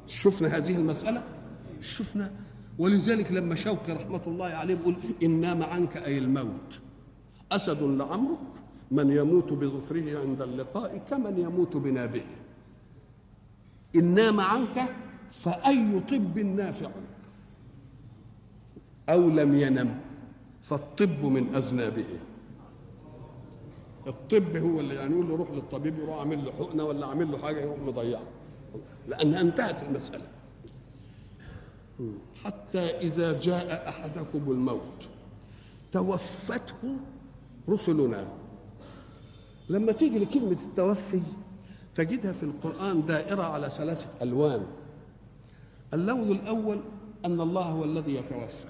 شفنا 0.06 0.56
هذه 0.56 0.76
المسألة؟ 0.76 1.22
شفنا. 1.80 2.32
ولذلك 2.78 3.32
لما 3.32 3.54
شوقي 3.54 3.92
رحمة 3.92 4.22
الله 4.26 4.46
عليه 4.46 4.74
بيقول 4.74 4.96
إن 5.22 5.40
نام 5.40 5.62
عنك 5.62 5.96
أي 5.96 6.18
الموت. 6.18 6.80
أسد 7.52 7.82
لعمرك 7.82 8.38
من 8.90 9.10
يموت 9.10 9.52
بظفره 9.52 10.18
عند 10.20 10.42
اللقاء 10.42 10.98
كمن 10.98 11.38
يموت 11.38 11.76
بنابه. 11.76 12.24
إن 13.96 14.14
نام 14.14 14.40
عنك 14.40 14.88
فأي 15.32 16.00
طب 16.00 16.38
نافع. 16.38 16.90
أو 19.08 19.28
لم 19.28 19.54
ينم 19.54 20.00
فالطب 20.60 21.24
من 21.24 21.54
أذنابه. 21.54 22.04
الطب 24.06 24.56
هو 24.56 24.80
اللي 24.80 24.94
يعني 24.94 25.14
يقول 25.14 25.28
له 25.28 25.36
روح 25.36 25.50
للطبيب 25.50 25.98
يروح 25.98 26.16
عامل 26.18 26.44
له 26.44 26.52
حقنة 26.52 26.84
ولا 26.84 27.06
عامل 27.06 27.32
له 27.32 27.38
حاجة 27.38 27.60
يروح 27.60 27.78
مضيعه 27.78 28.22
لأن 29.08 29.34
انتهت 29.34 29.82
المسألة. 29.82 30.26
حتى 32.44 32.78
إذا 32.80 33.38
جاء 33.38 33.88
أحدكم 33.88 34.50
الموت 34.50 35.08
توفته 35.92 36.96
رسلنا. 37.68 38.26
لما 39.68 39.92
تيجي 39.92 40.18
لكلمة 40.18 40.58
التوفي 40.66 41.20
تجدها 41.94 42.32
في 42.32 42.42
القرآن 42.42 43.04
دائرة 43.04 43.42
على 43.42 43.70
ثلاثة 43.70 44.22
ألوان. 44.22 44.66
اللون 45.94 46.30
الأول 46.30 46.80
أن 47.24 47.40
الله 47.40 47.62
هو 47.62 47.84
الذي 47.84 48.14
يتوفى. 48.14 48.68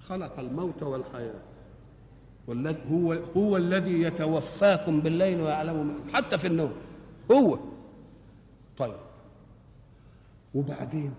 خلق 0.00 0.38
الموت 0.40 0.82
والحياة. 0.82 1.40
والذي 2.46 2.78
هو 2.90 3.12
هو 3.36 3.56
الذي 3.56 4.02
يتوفاكم 4.02 5.00
بالليل 5.00 5.40
ويعلم 5.40 5.94
حتى 6.12 6.38
في 6.38 6.46
النوم. 6.46 6.72
هو. 7.32 7.58
طيب. 8.78 8.96
وبعدين 10.54 11.14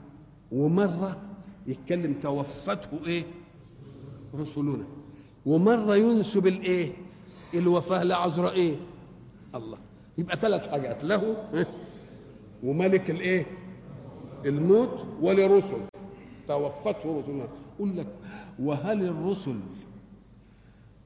ومرة 0.52 1.18
يتكلم 1.68 2.14
توفته 2.14 3.06
إيه؟ 3.06 3.24
رسلنا 4.36 4.86
ومرة 5.46 5.96
ينسب 5.96 6.48
الإيه؟ 6.48 6.94
الوفاة 7.54 8.04
لعزرائيل 8.04 8.80
الله. 9.56 9.78
يبقى 10.18 10.38
ثلاث 10.38 10.68
حاجات. 10.68 11.04
له 11.04 11.50
وملك 12.64 13.10
الإيه؟ 13.12 13.46
الموت 14.46 15.06
ولرسل 15.22 15.78
توفته 16.48 17.20
رسلنا 17.20 17.48
يقول 17.76 17.98
لك 17.98 18.08
وهل 18.60 19.08
الرسل 19.08 19.56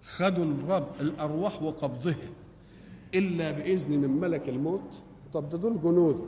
خدوا 0.03 0.45
الرب 0.45 0.87
الأرواح 1.01 1.63
وقبضها 1.63 2.15
إلا 3.15 3.51
بإذن 3.51 3.99
من 4.01 4.09
ملك 4.19 4.49
الموت؟ 4.49 4.93
طب 5.33 5.49
ده 5.49 5.57
دول 5.57 5.81
جنوده 5.81 6.25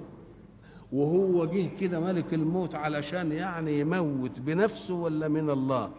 وهو 0.94 1.46
جه 1.46 1.70
كده 1.80 2.00
ملك 2.00 2.34
الموت 2.34 2.76
علشان 2.76 3.32
يعني 3.32 3.80
يموت 3.80 4.40
بنفسه 4.40 4.94
ولا 4.94 5.28
من 5.28 5.50
الله؟ 5.50 5.92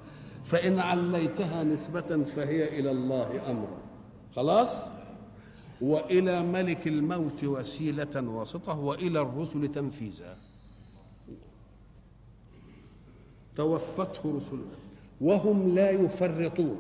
فإن 0.44 0.78
عليتها 0.78 1.64
نسبة 1.64 2.24
فهي 2.36 2.78
إلى 2.80 2.90
الله 2.90 3.50
أمرا. 3.50 3.78
خلاص؟ 4.36 4.90
وإلى 5.80 6.42
ملك 6.42 6.88
الموت 6.88 7.44
وسيلة 7.44 8.28
واسطة 8.30 8.78
وإلى 8.78 9.20
الرسل 9.20 9.68
تنفيذا. 9.68 10.36
توفته 13.58 14.36
رسلنا 14.36 14.76
وهم 15.20 15.68
لا 15.68 15.90
يفرطون. 15.90 16.76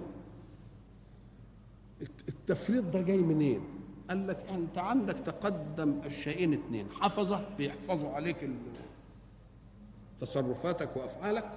التفريط 2.28 2.84
ده 2.84 3.02
جاي 3.02 3.16
منين؟ 3.16 3.60
قال 4.08 4.26
لك 4.26 4.38
انت 4.50 4.78
عندك 4.78 5.16
تقدم 5.16 6.00
الشيئين 6.06 6.52
اثنين 6.52 6.86
حفظه 7.00 7.40
بيحفظوا 7.58 8.10
عليك 8.10 8.50
تصرفاتك 10.20 10.96
وافعالك 10.96 11.50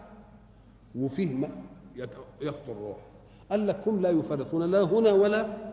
وفيه 0.95 1.34
ما 1.34 1.49
يخطر 2.41 2.71
الروح. 2.71 2.97
قال 3.51 3.67
لك 3.67 3.88
هم 3.88 4.01
لا 4.01 4.10
يفرطون 4.10 4.71
لا 4.71 4.81
هنا 4.81 5.12
ولا 5.12 5.71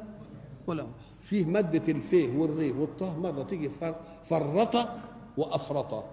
ولا 0.67 0.87
فيه 1.21 1.45
مادة 1.45 1.93
الفيه 1.93 2.39
والري 2.39 2.73
والطه 2.73 3.19
مرة 3.19 3.43
تيجي 3.43 3.69
فرط 4.25 4.77
وأفرط. 5.37 6.05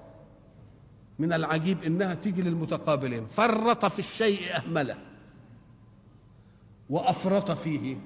من 1.19 1.33
العجيب 1.33 1.83
إنها 1.83 2.13
تيجي 2.13 2.41
للمتقابلين. 2.41 3.25
فرط 3.25 3.85
في 3.85 3.99
الشيء 3.99 4.39
أهمله. 4.55 4.97
وأفرط 6.89 7.51
فيه. 7.51 7.97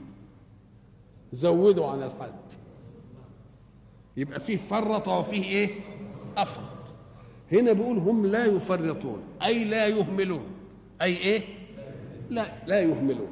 زودوا 1.31 1.87
عن 1.87 2.03
الحد 2.03 2.39
يبقى 4.17 4.39
فيه 4.39 4.57
فرط 4.57 5.07
وفيه 5.07 5.43
إيه؟ 5.43 5.79
أفرط. 6.37 6.63
هنا 7.51 7.73
بيقول 7.73 7.97
هم 7.97 8.25
لا 8.25 8.45
يفرطون 8.45 9.21
أي 9.43 9.63
لا 9.63 9.87
يهملون. 9.87 10.43
أي 11.01 11.17
إيه؟ 11.17 11.41
لا 12.29 12.45
لا 12.67 12.79
يهملون. 12.81 13.27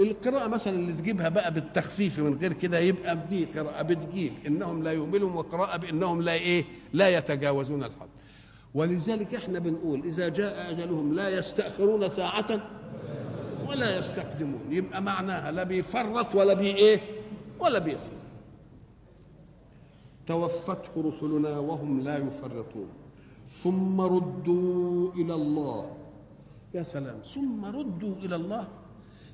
القراءة 0.00 0.48
مثلا 0.48 0.72
اللي 0.74 0.92
تجيبها 0.92 1.28
بقى 1.28 1.54
بالتخفيف 1.54 2.18
من 2.18 2.38
غير 2.38 2.52
كده 2.52 2.78
يبقى 2.78 3.18
دي 3.30 3.44
قراءة 3.44 3.82
بتجيب 3.82 4.32
إنهم 4.46 4.82
لا 4.82 4.92
يهملون 4.92 5.32
وقراءة 5.32 5.76
بإنهم 5.76 6.22
لا 6.22 6.32
إيه؟ 6.32 6.64
لا 6.92 7.18
يتجاوزون 7.18 7.84
الحد 7.84 8.08
ولذلك 8.74 9.34
إحنا 9.34 9.58
بنقول 9.58 10.04
إذا 10.04 10.28
جاء 10.28 10.70
أجلهم 10.70 11.14
لا 11.14 11.38
يستأخرون 11.38 12.08
ساعة 12.08 12.60
ولا 13.68 13.98
يستقدمون. 13.98 14.60
يبقى 14.70 15.02
معناها 15.02 15.50
لا 15.52 15.64
بيفرط 15.64 16.34
ولا 16.34 16.54
بي 16.54 16.66
إيه 16.76 17.00
ولا 17.60 17.78
بيفرط. 17.78 18.22
توفته 20.26 20.92
رسلنا 20.96 21.58
وهم 21.58 22.00
لا 22.00 22.18
يفرطون. 22.18 22.88
ثم 23.62 24.00
ردوا 24.00 25.12
إلى 25.12 25.34
الله. 25.34 25.96
يا 26.74 26.82
سلام. 26.82 27.20
ثم 27.20 27.64
ردوا 27.64 28.14
إلى 28.14 28.36
الله. 28.36 28.68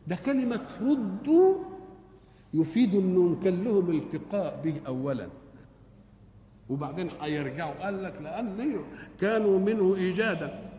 ده 0.07 0.17
كلمة 0.17 0.67
ردوا 0.81 1.55
يفيد 2.55 2.95
انهم 2.95 3.41
كان 3.41 3.65
لهم 3.65 3.91
التقاء 3.91 4.61
به 4.65 4.81
اولا. 4.87 5.29
وبعدين 6.71 7.11
هيرجعوا 7.21 7.85
قال 7.85 8.03
لك 8.03 8.15
لأن 8.23 8.85
كانوا 9.21 9.59
منه 9.59 9.95
إيجادا. 9.95 10.71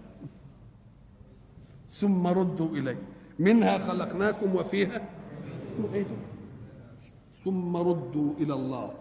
ثم 1.88 2.28
ردوا 2.28 2.68
اليه 2.68 3.02
منها 3.40 3.78
خلقناكم 3.78 4.56
وفيها 4.56 5.10
نعيدكم 5.80 6.30
ثم 7.44 7.78
ردوا 7.78 8.34
إلى 8.40 8.54
الله. 8.54 8.92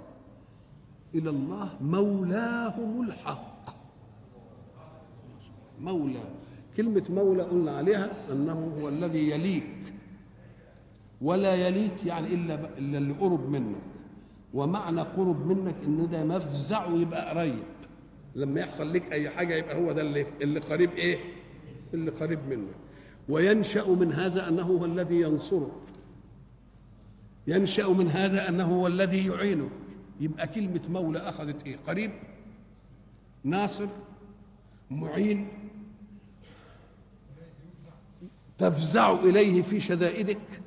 إلى 1.15 1.31
الله 1.31 1.71
مولاهم 1.81 3.03
الحق. 3.03 3.71
مولى 5.81 6.21
كلمة 6.77 7.05
مولى 7.11 7.43
قلنا 7.43 7.77
عليها 7.77 8.11
أنه 8.33 8.73
هو 8.81 8.89
الذي 8.89 9.31
يليك. 9.31 9.95
ولا 11.21 11.55
يليك 11.55 12.07
يعني 12.07 12.27
إلا 12.35 12.55
إلا 12.79 12.99
اللي 12.99 13.13
قرب 13.13 13.49
منك 13.49 13.77
ومعنى 14.55 15.01
قرب 15.01 15.47
منك 15.47 15.75
إن 15.85 16.09
ده 16.09 16.25
مفزع 16.25 16.87
ويبقى 16.87 17.31
قريب. 17.31 17.63
لما 18.35 18.61
يحصل 18.61 18.93
لك 18.93 19.13
أي 19.13 19.31
حاجة 19.31 19.55
يبقى 19.55 19.81
هو 19.81 19.93
ده 19.93 20.03
اللي 20.03 20.27
اللي 20.43 20.61
قريب 20.61 20.91
إيه؟ 20.93 21.19
اللي 21.95 22.11
قريب 22.11 22.39
منك. 22.49 22.75
وينشأ 23.29 23.89
من 23.89 24.13
هذا 24.13 24.49
أنه 24.49 24.63
هو 24.63 24.85
الذي 24.85 25.21
ينصرك. 25.21 25.73
ينشأ 27.47 27.89
من 27.89 28.09
هذا 28.09 28.49
أنه 28.49 28.65
هو 28.65 28.87
الذي 28.87 29.27
يعينك. 29.27 29.71
يبقى 30.21 30.49
كلمة 30.49 30.81
مولى 30.89 31.19
أخذت 31.19 31.67
إيه؟ 31.67 31.77
قريب 31.87 32.11
ناصر 33.45 33.87
معين. 34.91 35.49
تفزع 38.59 39.13
إليه 39.13 39.63
في 39.63 39.81
شدائدك. 39.81 40.61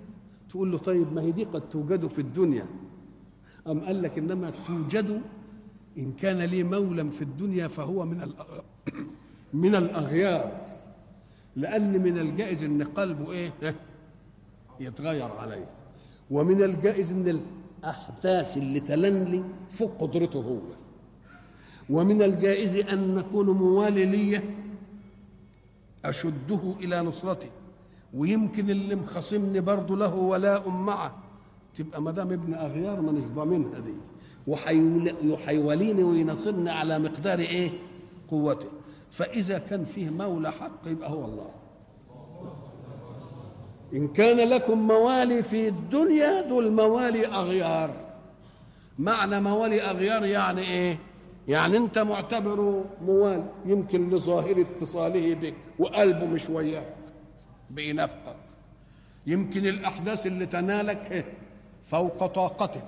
تقول 0.50 0.72
له 0.72 0.78
طيب 0.78 1.14
ما 1.14 1.22
هي 1.22 1.32
دي 1.32 1.44
قد 1.44 1.70
توجد 1.70 2.08
في 2.08 2.20
الدنيا. 2.20 2.66
أم 3.68 3.80
قال 3.80 4.02
لك 4.02 4.18
إنما 4.18 4.50
توجد 4.50 5.22
إن 5.98 6.12
كان 6.12 6.38
لي 6.42 6.64
مولى 6.64 7.12
في 7.12 7.22
الدنيا 7.22 7.68
فهو 7.68 8.06
من 8.06 8.32
من 9.54 9.76
الأغيار. 9.76 10.52
لأن 11.56 12.02
من 12.04 12.18
الجائز 12.18 12.64
إن 12.64 12.84
قلبه 12.84 13.32
إيه؟ 13.32 13.52
يتغير 14.80 15.32
عليه. 15.32 15.66
ومن 16.32 16.64
الجائز 16.64 17.12
إن 17.12 17.42
الأحداث 17.84 18.58
اللي 18.58 18.80
تلنلي 18.80 19.44
فوق 19.72 20.02
قدرته 20.02 20.40
هو. 20.40 20.60
ومن 21.90 22.22
الجائز 22.22 22.76
أن 22.76 23.16
نكون 23.16 23.50
موالي 23.50 24.06
ليه 24.06 24.44
أشده 26.06 26.76
إلى 26.80 27.02
نصرتي. 27.02 27.50
ويمكن 28.14 28.70
اللي 28.70 28.96
مخاصمني 28.96 29.60
برضه 29.60 29.98
له 29.98 30.16
ولاء 30.16 30.70
معه. 30.70 31.31
تبقى 31.78 32.02
ما 32.02 32.12
دام 32.12 32.32
ابن 32.32 32.54
أغيار 32.54 33.02
مانيش 33.02 33.24
ضامنها 33.24 33.80
دي 33.80 33.94
وحيول- 34.48 35.30
وحيوليني 35.32 36.04
وينصرني 36.04 36.70
على 36.70 37.00
مقدار 37.00 37.40
إيه؟ 37.40 37.70
قوته 38.32 38.68
فإذا 39.12 39.60
كان 39.60 39.86
فيه 39.86 40.10
مولى 40.10 40.52
حق 40.52 40.88
يبقى 40.88 41.10
هو 41.12 41.26
الله 41.26 41.50
إن 43.94 44.08
كان 44.08 44.50
لكم 44.50 44.88
موالي 44.88 45.44
في 45.44 45.68
الدنيا 45.68 46.42
دول 46.42 46.72
موالي 46.72 47.28
أغيار 47.28 47.90
معنى 49.00 49.42
موالي 49.42 49.82
أغيار 49.82 50.26
يعني 50.26 50.62
إيه؟ 50.62 50.98
يعني 51.48 51.78
أنت 51.78 52.00
معتبره 52.00 52.86
موالي 53.02 53.46
يمكن 53.66 54.10
لظاهر 54.10 54.62
اتصاله 54.62 55.34
بك 55.34 55.54
وقلبه 55.80 56.26
مش 56.26 56.50
وياك 56.50 56.96
بينافقك 57.70 58.36
يمكن 59.28 59.66
الأحداث 59.68 60.28
اللي 60.28 60.46
تنالك؟ 60.46 61.26
فوق 61.86 62.26
طاقته 62.26 62.82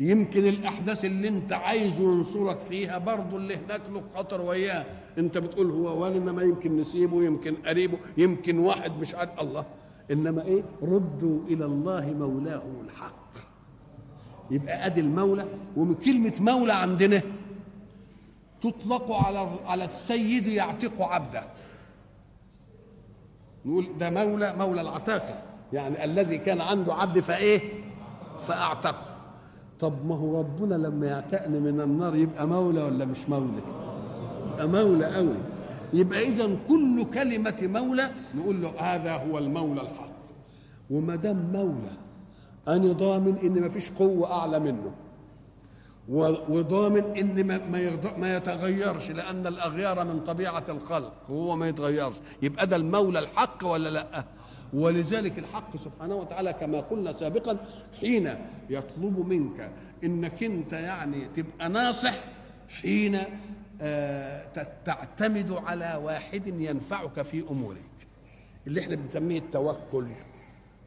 يمكن 0.00 0.46
الأحداث 0.48 1.04
اللي 1.04 1.28
أنت 1.28 1.52
عايزه 1.52 2.02
ينصرك 2.12 2.58
فيها 2.58 2.98
برضه 2.98 3.36
اللي 3.36 3.56
هناك 3.56 3.80
له 3.90 4.02
خطر 4.14 4.40
وياه. 4.40 4.84
أنت 5.18 5.38
بتقول 5.38 5.70
هو 5.70 6.02
والي 6.02 6.18
إنما 6.18 6.42
يمكن 6.42 6.76
نسيبه 6.76 7.24
يمكن 7.24 7.54
قريبه 7.54 7.98
يمكن 8.16 8.58
واحد 8.58 8.92
مش 9.00 9.14
عارف. 9.14 9.40
الله. 9.40 9.64
إنما 10.10 10.44
إيه؟ 10.44 10.62
ردوا 10.82 11.40
إلى 11.48 11.64
الله 11.64 12.06
مولاهم 12.06 12.84
الحق. 12.84 13.28
يبقى 14.50 14.86
ادي 14.86 15.00
المولى 15.00 15.46
ومن 15.76 15.94
كلمة 15.94 16.32
مولى 16.40 16.72
عندنا 16.72 17.22
تطلق 18.62 19.12
على 19.12 19.58
على 19.64 19.84
السيد 19.84 20.46
يعتق 20.46 21.02
عبده. 21.02 21.44
نقول 23.66 23.86
ده 23.98 24.10
مولى 24.10 24.54
مولى 24.58 24.80
العتاقه 24.80 25.42
يعني 25.72 26.04
الذي 26.04 26.38
كان 26.38 26.60
عنده 26.60 26.94
عبد 26.94 27.20
فإيه؟ 27.20 27.60
فأعتقه. 28.46 29.12
طب 29.80 30.06
ما 30.06 30.14
هو 30.14 30.40
ربنا 30.40 30.74
لما 30.74 31.06
يعتقني 31.06 31.60
من 31.60 31.80
النار 31.80 32.16
يبقى 32.16 32.46
مولى 32.46 32.82
ولا 32.82 33.04
مش 33.04 33.28
مولى؟ 33.28 33.62
يبقى 34.52 34.68
مولى 34.68 35.14
قوي. 35.14 35.36
يبقى 35.92 36.22
اذا 36.22 36.56
كل 36.68 37.04
كلمة 37.14 37.58
مولى 37.62 38.10
نقول 38.34 38.62
له 38.62 38.72
هذا 38.78 39.12
هو 39.16 39.38
المولى 39.38 39.80
الحق. 39.80 40.12
وما 40.90 41.16
دام 41.16 41.50
مولى 41.52 41.96
أنا 42.68 42.92
ضامن 42.92 43.36
إن 43.42 43.60
ما 43.60 43.68
فيش 43.68 43.90
قوة 43.90 44.32
أعلى 44.32 44.60
منه. 44.60 44.92
وضامن 46.48 47.16
إن 47.16 47.46
ما 47.46 47.60
ما, 48.18 48.36
يتغيرش 48.36 49.10
لأن 49.10 49.46
الأغيار 49.46 50.04
من 50.04 50.20
طبيعة 50.20 50.64
الخلق 50.68 51.12
وهو 51.28 51.56
ما 51.56 51.68
يتغيرش. 51.68 52.16
يبقى 52.42 52.66
ده 52.66 52.76
المولى 52.76 53.18
الحق 53.18 53.66
ولا 53.66 53.88
لأ؟ 53.88 54.24
ولذلك 54.72 55.38
الحق 55.38 55.76
سبحانه 55.76 56.14
وتعالى 56.14 56.52
كما 56.52 56.80
قلنا 56.80 57.12
سابقا 57.12 57.56
حين 58.00 58.34
يطلب 58.70 59.18
منك 59.28 59.72
إنك 60.04 60.42
أنت 60.42 60.72
يعني 60.72 61.24
تبقى 61.36 61.68
ناصح 61.68 62.14
حين 62.68 63.18
آه، 63.80 64.44
تعتمد 64.84 65.52
على 65.52 66.00
واحد 66.04 66.46
ينفعك 66.46 67.22
في 67.22 67.40
أمورك. 67.50 67.78
اللي 68.66 68.80
إحنا 68.80 68.94
بنسميه 68.96 69.38
التوكل. 69.38 70.06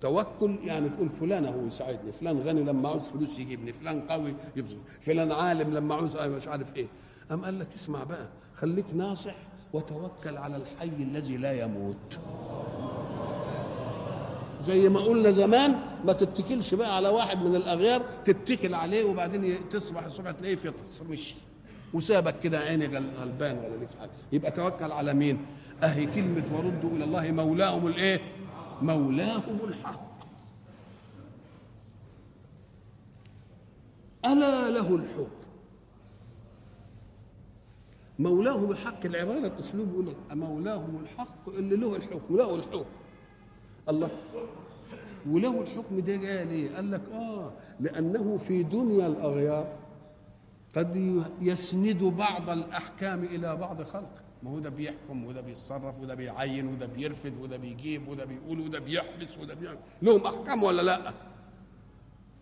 توكل 0.01 0.57
يعني 0.63 0.89
تقول 0.89 1.09
فلان 1.09 1.45
هو 1.45 1.67
يساعدني 1.67 2.11
فلان 2.11 2.39
غني 2.39 2.61
لما 2.63 2.89
عاوز 2.89 3.01
فلوس 3.01 3.39
يجيبني 3.39 3.73
فلان 3.73 4.01
قوي 4.01 4.33
يبذل 4.55 4.77
فلان 5.01 5.31
عالم 5.31 5.73
لما 5.73 5.95
عاوز 5.95 6.17
مش 6.17 6.47
عارف 6.47 6.75
إيه. 6.75 6.87
أم 7.31 7.45
قال 7.45 7.59
لك 7.59 7.67
اسمع 7.75 8.03
بقى 8.03 8.27
خليك 8.55 8.85
ناصح 8.93 9.35
وتوكل 9.73 10.37
على 10.37 10.57
الحي 10.57 10.85
الذي 11.03 11.37
لا 11.37 11.53
يموت. 11.63 12.19
زي 14.61 14.89
ما 14.89 14.99
قلنا 14.99 15.31
زمان 15.31 15.75
ما 16.05 16.13
تتكلش 16.13 16.73
بقى 16.73 16.95
على 16.95 17.09
واحد 17.09 17.43
من 17.43 17.55
الأغيار 17.55 18.01
تتكل 18.25 18.73
عليه 18.73 19.03
وبعدين 19.03 19.69
تصبح 19.69 20.03
الصبح 20.05 20.31
تلاقيه 20.31 20.55
فطس 20.55 21.01
مشي 21.01 21.35
وسابك 21.93 22.39
كده 22.39 22.59
عيني 22.59 22.85
غل- 22.87 23.11
غلبان 23.17 23.57
ولا 23.57 23.75
ليك 23.75 23.89
حاجة. 23.99 24.09
يبقى 24.31 24.51
توكل 24.51 24.91
على 24.91 25.13
مين؟ 25.13 25.45
أهي 25.83 26.05
كلمة 26.05 26.43
وردوا 26.53 26.89
إلى 26.89 27.03
الله 27.03 27.31
مولاهم 27.31 27.87
الإيه؟ 27.87 28.19
مولاهم 28.81 29.59
الحق. 29.63 30.15
ألا 34.25 34.69
له 34.69 34.95
الحكم. 34.95 35.27
مولاهم 38.19 38.71
الحق 38.71 39.05
العبارة 39.05 39.37
الأسلوب 39.47 39.89
يقول 39.93 40.13
مولاهم 40.31 40.99
الحق 41.03 41.49
اللي 41.49 41.75
له 41.75 41.95
الحكم 41.95 42.37
له 42.37 42.55
الحكم. 42.55 42.85
الله. 43.89 44.09
وله 45.29 45.61
الحكم 45.61 45.99
ده 45.99 46.15
جاي 46.15 46.45
ليه؟ 46.45 46.75
قال 46.75 46.91
لك 46.91 47.01
آه 47.13 47.51
لأنه 47.79 48.37
في 48.37 48.63
دنيا 48.63 49.07
الأغيار 49.07 49.67
قد 50.75 51.23
يسند 51.41 52.03
بعض 52.03 52.49
الأحكام 52.49 53.23
إلى 53.23 53.55
بعض 53.55 53.81
خلقه 53.83 54.25
ما 54.43 54.51
هو 54.51 54.59
ده 54.59 54.69
بيحكم 54.69 55.25
وده 55.25 55.41
بيتصرف 55.41 55.99
وده 56.01 56.15
بيعين 56.15 56.67
وده 56.67 56.85
بيرفد 56.85 57.33
وده 57.41 57.57
بيجيب 57.57 58.07
وده 58.07 58.25
بيقول 58.25 58.59
وده 58.59 58.79
بيحبس 58.79 59.37
وده 59.37 59.53
بيعمل. 59.53 59.77
لهم 60.01 60.25
أحكام 60.25 60.63
ولا 60.63 60.81
لأ؟ 60.81 61.13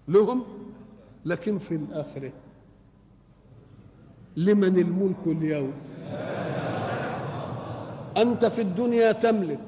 لهم؟ 0.08 0.44
لكن 1.26 1.60
في 1.60 1.76
الآخرة 1.76 2.32
لمن 4.38 4.80
الملك 4.80 5.28
اليوم؟ 5.28 5.74
أنت 8.18 8.46
في 8.46 8.62
الدنيا 8.62 9.12
تملك. 9.12 9.60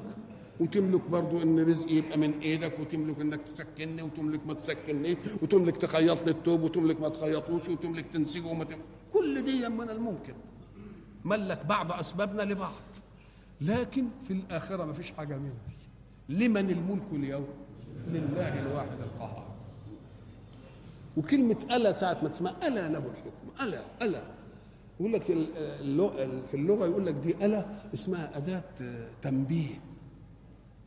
وتملك 0.60 1.00
برضو 1.10 1.42
إن 1.42 1.68
رزقي 1.68 1.94
يبقى 1.94 2.18
من 2.18 2.38
إيدك 2.38 2.80
وتملك 2.80 3.20
إنك 3.20 3.42
تسكنني 3.42 4.02
وتملك 4.02 4.46
ما 4.46 4.54
تسكننيش 4.54 5.16
وتملك 5.42 5.76
تخيط 5.76 6.24
لي 6.24 6.30
التوب 6.30 6.62
وتملك 6.62 7.00
ما 7.00 7.08
تخيطوش 7.08 7.68
وتملك 7.68 8.06
تنسجه 8.12 8.46
وما 8.46 8.64
تم... 8.64 8.78
كل 9.12 9.42
دي 9.42 9.68
من 9.68 9.90
الممكن. 9.90 10.34
ملك 11.24 11.66
بعض 11.66 11.92
أسبابنا 11.92 12.42
لبعض. 12.42 12.82
لكن 13.60 14.04
في 14.22 14.32
الآخرة 14.32 14.84
ما 14.84 14.92
فيش 14.92 15.10
حاجة 15.10 15.36
من 15.36 15.52
دي. 15.68 15.74
لمن 16.46 16.70
الملك 16.70 17.06
اليوم؟ 17.12 17.46
لله 18.08 18.60
الواحد 18.60 19.00
القهار. 19.00 19.46
وكلمة 21.16 21.56
ألا 21.72 21.92
ساعة 21.92 22.18
ما 22.22 22.28
تسمع 22.28 22.50
ألا 22.66 22.88
له 22.88 22.98
الحكم 22.98 23.64
ألا 23.68 23.82
ألا. 24.02 24.22
يقول 25.00 25.12
لك 25.12 25.22
في 26.46 26.54
اللغة 26.54 26.86
يقول 26.86 27.06
لك 27.06 27.14
دي 27.14 27.46
آلة 27.46 27.80
اسمها 27.94 28.36
أداة 28.36 28.64
تنبيه. 29.22 29.80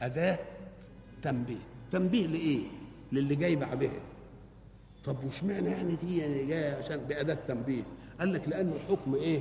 أداة 0.01 0.39
تنبيه 1.21 1.57
تنبيه 1.91 2.27
لإيه؟ 2.27 2.59
للي 3.11 3.35
جاي 3.35 3.55
بعدها 3.55 3.99
طب 5.03 5.23
وش 5.23 5.43
معنى 5.43 5.69
يعني 5.69 5.95
دي 5.95 6.17
يعني 6.17 6.45
جاية 6.45 6.75
عشان 6.75 6.97
بأداة 6.97 7.37
تنبيه 7.47 7.83
قال 8.19 8.33
لك 8.33 8.49
لأنه 8.49 8.73
حكم 8.89 9.15
إيه؟ 9.15 9.39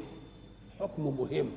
حكم 0.80 1.02
مهم 1.20 1.48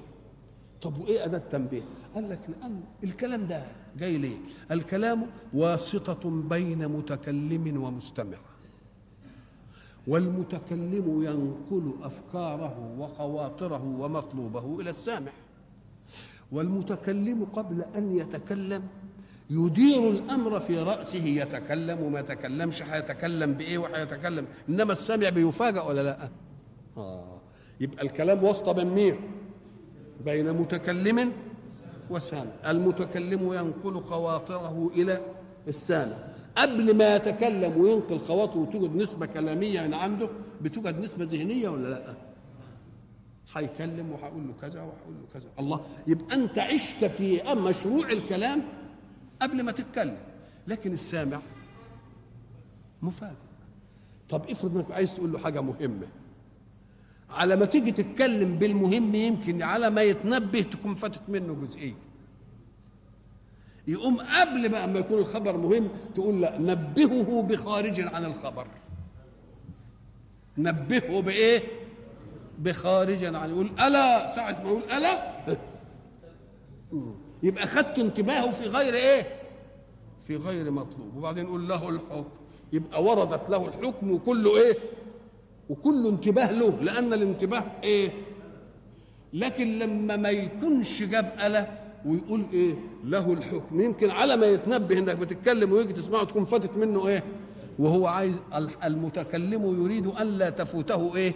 طب 0.81 0.97
وإيه 0.97 1.25
أداة 1.25 1.37
تنبيه؟ 1.51 1.81
قال 2.15 2.29
لك 2.29 2.39
لأن 2.49 2.81
الكلام 3.03 3.45
ده 3.45 3.65
جاي 3.97 4.17
ليه؟ 4.17 4.37
الكلام 4.71 5.25
واسطة 5.53 6.29
بين 6.49 6.87
متكلم 6.87 7.83
ومستمع 7.83 8.37
والمتكلم 10.07 11.23
ينقل 11.23 11.93
أفكاره 12.03 12.95
وخواطره 12.99 13.83
ومطلوبه 13.99 14.79
إلى 14.81 14.89
السامع 14.89 15.31
والمتكلم 16.51 17.45
قبل 17.45 17.83
أن 17.97 18.17
يتكلم 18.17 18.83
يدير 19.49 20.09
الأمر 20.09 20.59
في 20.59 20.79
رأسه 20.79 21.25
يتكلم 21.25 22.01
وما 22.01 22.19
يتكلمش 22.19 22.83
هيتكلم 22.83 23.53
بإيه 23.53 23.77
وهيتكلم 23.77 24.45
إنما 24.69 24.91
السامع 24.91 25.29
بيفاجئ 25.29 25.85
ولا 25.87 26.03
لأ؟ 26.03 26.29
آه. 26.97 27.41
يبقى 27.79 28.03
الكلام 28.05 28.43
واسطة 28.43 28.71
بين 28.71 28.87
مين 28.93 29.15
بين 30.25 30.53
متكلم 30.53 31.31
وسامع. 32.09 32.51
المتكلم 32.67 33.53
ينقل 33.53 33.99
خواطره 33.99 34.91
إلى 34.95 35.21
السامع. 35.67 36.15
قبل 36.57 36.97
ما 36.97 37.15
يتكلم 37.15 37.77
وينقل 37.81 38.19
خواطره 38.19 38.57
وتوجد 38.59 38.95
نسبة 38.95 39.25
كلامية 39.25 39.81
من 39.81 39.93
عنده 39.93 40.29
بتوجد 40.61 40.99
نسبة 40.99 41.25
ذهنية 41.25 41.69
ولا 41.69 41.87
لأ؟ 41.89 42.15
هيكلم 43.55 44.11
وهقول 44.11 44.47
له 44.47 44.53
كذا 44.61 44.81
وهقول 44.81 45.13
له 45.13 45.27
كذا. 45.33 45.49
الله 45.59 45.85
يبقى 46.07 46.35
أنت 46.35 46.59
عشت 46.59 47.05
في 47.05 47.55
مشروع 47.55 48.09
الكلام 48.09 48.63
قبل 49.41 49.63
ما 49.63 49.71
تتكلم. 49.71 50.17
لكن 50.67 50.93
السامع 50.93 51.39
مفاجئ. 53.01 53.35
طب 54.29 54.49
افرض 54.49 54.77
إنك 54.77 54.91
عايز 54.91 55.15
تقول 55.15 55.31
له 55.31 55.39
حاجة 55.39 55.61
مهمة. 55.61 56.07
على 57.29 57.55
ما 57.55 57.65
تيجي 57.65 57.91
تتكلم 57.91 58.55
بالمهم 58.55 59.15
يمكن 59.15 59.61
على 59.61 59.89
ما 59.89 60.01
يتنبه 60.01 60.61
تكون 60.61 60.95
فاتت 60.95 61.29
منه 61.29 61.53
جزئية. 61.53 61.95
يقوم 63.87 64.21
قبل 64.21 64.71
ما 64.71 64.99
يكون 64.99 65.19
الخبر 65.19 65.57
مهم 65.57 65.89
تقول 66.15 66.41
لا 66.41 66.57
نبهه 66.57 67.41
بخارج 67.43 68.01
عن 68.01 68.25
الخبر. 68.25 68.67
نبهه 70.57 71.21
بإيه؟ 71.21 71.80
بخارج 72.61 73.23
عن 73.35 73.49
يقول 73.49 73.65
ألا 73.87 74.35
ساعة 74.35 74.61
ما 74.63 74.69
يقول 74.69 74.83
ألا. 74.83 75.31
يبقى 77.43 77.67
خدت 77.67 77.99
انتباهه 77.99 78.51
في 78.51 78.67
غير 78.69 78.93
إيه؟ 78.93 79.27
في 80.27 80.35
غير 80.35 80.71
مطلوب. 80.71 81.17
وبعدين 81.17 81.45
يقول 81.45 81.67
له 81.67 81.89
الحكم. 81.89 82.25
يبقى 82.73 83.03
وردت 83.03 83.49
له 83.49 83.65
الحكم 83.67 84.11
وكله 84.11 84.57
إيه؟ 84.57 84.77
وكله 85.69 86.09
انتباه 86.09 86.51
له. 86.51 86.77
لأن 86.81 87.13
الانتباه 87.13 87.63
إيه؟ 87.83 88.11
لكن 89.33 89.79
لما 89.79 90.17
ما 90.17 90.29
يكونش 90.29 91.03
جاب 91.03 91.33
اله 91.45 91.67
ويقول 92.05 92.45
إيه؟ 92.53 92.75
له 93.03 93.33
الحكم. 93.33 93.81
يمكن 93.81 94.09
على 94.09 94.35
ما 94.37 94.45
يتنبه 94.45 94.97
إنك 94.99 95.15
بتتكلم 95.15 95.71
ويجي 95.71 95.93
تسمعه 95.93 96.23
تكون 96.23 96.45
فاتت 96.45 96.77
منه 96.77 97.07
إيه؟ 97.07 97.23
وهو 97.79 98.07
عايز 98.07 98.33
المتكلم 98.83 99.83
يريد 99.85 100.07
ان 100.07 100.27
لا 100.27 100.49
تفوته 100.49 101.15
إيه؟ 101.15 101.33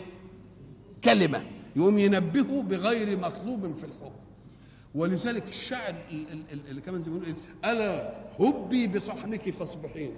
كلمة 1.05 1.43
يقوم 1.75 1.97
ينبهه 1.99 2.61
بغير 2.61 3.19
مطلوب 3.19 3.75
في 3.75 3.83
الحكم. 3.83 4.11
ولذلك 4.95 5.43
الشاعر 5.47 5.95
اللي 6.69 6.81
كمان 6.81 7.01
زي 7.03 7.11
ما 7.11 7.19
بيقول 7.19 7.35
إيه 7.63 7.71
ألا 7.71 8.13
هبي 8.39 8.87
بصحنك 8.87 9.49
فاصبحين 9.49 10.11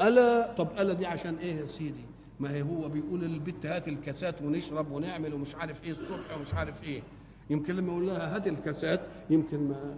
ألا 0.00 0.54
طب 0.58 0.68
ألا 0.78 0.92
دي 0.92 1.06
عشان 1.06 1.36
إيه 1.36 1.54
يا 1.54 1.66
سيدي؟ 1.66 2.04
ما 2.40 2.50
هي 2.54 2.62
هو 2.62 2.88
بيقول 2.88 3.20
للبت 3.20 3.66
هات 3.66 3.88
الكاسات 3.88 4.42
ونشرب 4.42 4.90
ونعمل 4.90 5.34
ومش 5.34 5.54
عارف 5.54 5.84
إيه 5.84 5.90
الصبح 5.90 6.38
ومش 6.38 6.54
عارف 6.54 6.84
إيه. 6.84 7.02
يمكن 7.50 7.76
لما 7.76 7.92
يقول 7.92 8.06
لها 8.06 8.36
هات 8.36 8.46
الكاسات 8.46 9.00
يمكن 9.30 9.68
ما 9.68 9.96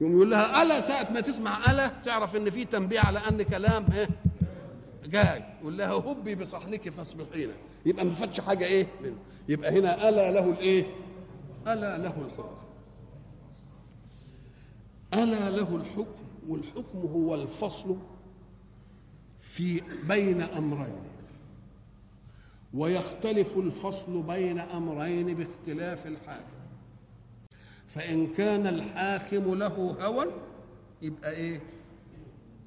يقوم 0.00 0.12
يقول 0.12 0.30
لها 0.30 0.62
ألا 0.62 0.80
ساعة 0.80 1.12
ما 1.12 1.20
تسمع 1.20 1.70
ألا 1.70 1.88
تعرف 2.04 2.36
إن 2.36 2.50
في 2.50 2.64
تنبيه 2.64 3.00
على 3.00 3.18
أن 3.18 3.42
كلام 3.42 3.86
إيه 3.92 4.08
جاي. 5.06 5.42
يقول 5.60 5.78
لها 5.78 5.92
هبي 5.92 6.34
بصحنك 6.34 6.88
فاصبحين 6.88 7.48
يبقى 7.86 8.04
ما 8.04 8.10
فاتش 8.10 8.40
حاجة 8.40 8.64
إيه؟ 8.64 8.86
منه 9.02 9.16
يبقى 9.48 9.78
هنا 9.78 10.08
ألا 10.08 10.30
له 10.30 10.50
الإيه؟ 10.50 10.86
ألا 11.66 11.98
له 11.98 12.22
الحكم. 12.26 12.56
ألا 15.14 15.50
له 15.50 15.76
الحكم 15.76 16.24
والحكم 16.48 16.98
هو 16.98 17.34
الفصل 17.34 17.96
في 19.40 19.82
بين 20.08 20.40
أمرين. 20.42 20.94
ويختلف 22.74 23.56
الفصل 23.58 24.22
بين 24.22 24.58
أمرين 24.58 25.34
باختلاف 25.34 26.06
الحاكم. 26.06 26.54
فإن 27.88 28.26
كان 28.26 28.66
الحاكم 28.66 29.54
له 29.54 29.96
هوى 30.00 30.26
يبقى 31.02 31.30
إيه؟ 31.30 31.60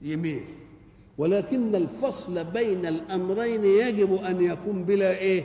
يميل. 0.01 0.45
ولكن 1.17 1.75
الفصل 1.75 2.43
بين 2.43 2.85
الأمرين 2.85 3.63
يجب 3.65 4.13
أن 4.13 4.41
يكون 4.41 4.83
بلا 4.85 5.17
إيه؟ 5.17 5.43